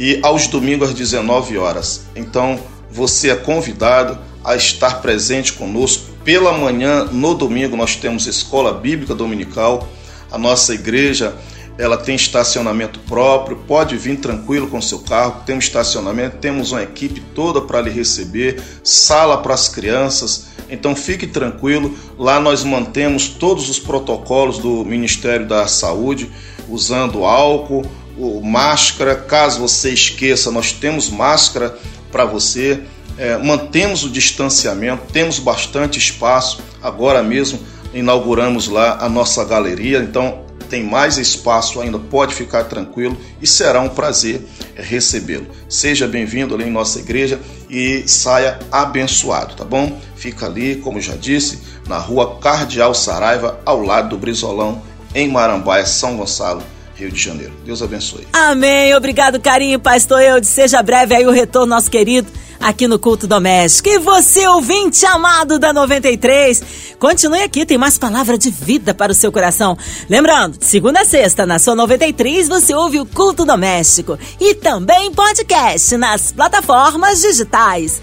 e 0.00 0.18
aos 0.22 0.46
domingos 0.46 0.88
às 0.88 0.94
19 0.94 1.58
horas. 1.58 2.06
Então 2.16 2.58
você 2.90 3.28
é 3.28 3.36
convidado 3.36 4.18
a 4.42 4.56
estar 4.56 5.02
presente 5.02 5.52
conosco. 5.52 6.10
Pela 6.24 6.52
manhã, 6.56 7.04
no 7.04 7.34
domingo, 7.34 7.76
nós 7.76 7.96
temos 7.96 8.26
escola 8.26 8.72
bíblica 8.72 9.14
dominical. 9.14 9.86
A 10.32 10.38
nossa 10.38 10.72
igreja 10.72 11.36
ela 11.76 11.96
tem 11.96 12.14
estacionamento 12.14 12.98
próprio, 13.00 13.56
pode 13.56 13.96
vir 13.96 14.18
tranquilo 14.18 14.68
com 14.68 14.80
seu 14.82 14.98
carro, 15.00 15.42
temos 15.46 15.64
estacionamento, 15.64 16.36
temos 16.36 16.72
uma 16.72 16.82
equipe 16.82 17.20
toda 17.34 17.60
para 17.60 17.80
lhe 17.80 17.90
receber, 17.90 18.60
sala 18.82 19.38
para 19.38 19.54
as 19.54 19.68
crianças. 19.68 20.48
Então 20.68 20.94
fique 20.94 21.26
tranquilo, 21.26 21.94
lá 22.18 22.38
nós 22.38 22.64
mantemos 22.64 23.28
todos 23.28 23.68
os 23.68 23.78
protocolos 23.78 24.58
do 24.58 24.84
Ministério 24.84 25.46
da 25.46 25.66
Saúde, 25.66 26.30
usando 26.68 27.24
álcool, 27.24 27.84
o 28.20 28.42
máscara, 28.42 29.16
caso 29.16 29.60
você 29.60 29.90
esqueça, 29.90 30.50
nós 30.50 30.72
temos 30.72 31.08
máscara 31.08 31.74
para 32.12 32.26
você. 32.26 32.82
É, 33.16 33.36
mantemos 33.38 34.04
o 34.04 34.10
distanciamento, 34.10 35.10
temos 35.12 35.38
bastante 35.38 35.98
espaço. 35.98 36.62
Agora 36.82 37.22
mesmo 37.22 37.58
inauguramos 37.94 38.68
lá 38.68 38.98
a 39.00 39.08
nossa 39.08 39.44
galeria, 39.44 39.98
então 39.98 40.44
tem 40.68 40.84
mais 40.84 41.18
espaço 41.18 41.80
ainda, 41.80 41.98
pode 41.98 42.34
ficar 42.34 42.64
tranquilo 42.64 43.18
e 43.42 43.46
será 43.46 43.80
um 43.80 43.88
prazer 43.88 44.42
recebê-lo. 44.76 45.46
Seja 45.68 46.06
bem-vindo 46.06 46.54
ali 46.54 46.64
em 46.64 46.70
nossa 46.70 47.00
igreja 47.00 47.40
e 47.68 48.04
saia 48.06 48.58
abençoado, 48.70 49.56
tá 49.56 49.64
bom? 49.64 49.98
Fica 50.14 50.46
ali, 50.46 50.76
como 50.76 51.00
já 51.00 51.16
disse, 51.16 51.60
na 51.88 51.98
rua 51.98 52.38
Cardeal 52.38 52.94
Saraiva, 52.94 53.58
ao 53.66 53.82
lado 53.82 54.10
do 54.10 54.18
Brizolão, 54.18 54.82
em 55.14 55.26
Marambaia, 55.26 55.84
São 55.84 56.16
Gonçalo. 56.16 56.62
Rio 57.00 57.10
de 57.10 57.18
Janeiro. 57.18 57.52
Deus 57.64 57.80
abençoe. 57.80 58.26
Amém. 58.30 58.94
Obrigado, 58.94 59.40
carinho, 59.40 59.80
pastor 59.80 60.20
Eudes. 60.20 60.50
Seja 60.50 60.82
breve 60.82 61.14
aí 61.14 61.26
o 61.26 61.30
retorno, 61.30 61.74
nosso 61.74 61.90
querido, 61.90 62.30
aqui 62.60 62.86
no 62.86 62.98
Culto 62.98 63.26
Doméstico. 63.26 63.88
E 63.88 63.98
você, 63.98 64.46
ouvinte 64.46 65.06
amado 65.06 65.58
da 65.58 65.72
93, 65.72 66.62
continue 66.98 67.42
aqui, 67.42 67.64
tem 67.64 67.78
mais 67.78 67.96
palavra 67.96 68.36
de 68.36 68.50
vida 68.50 68.92
para 68.92 69.12
o 69.12 69.14
seu 69.14 69.32
coração. 69.32 69.78
Lembrando, 70.10 70.58
segunda 70.60 71.00
a 71.00 71.04
sexta, 71.06 71.46
na 71.46 71.58
sua 71.58 71.74
93, 71.74 72.48
você 72.48 72.74
ouve 72.74 73.00
o 73.00 73.06
Culto 73.06 73.46
Doméstico 73.46 74.18
e 74.38 74.54
também 74.54 75.10
podcast 75.10 75.96
nas 75.96 76.32
plataformas 76.32 77.22
digitais. 77.22 78.02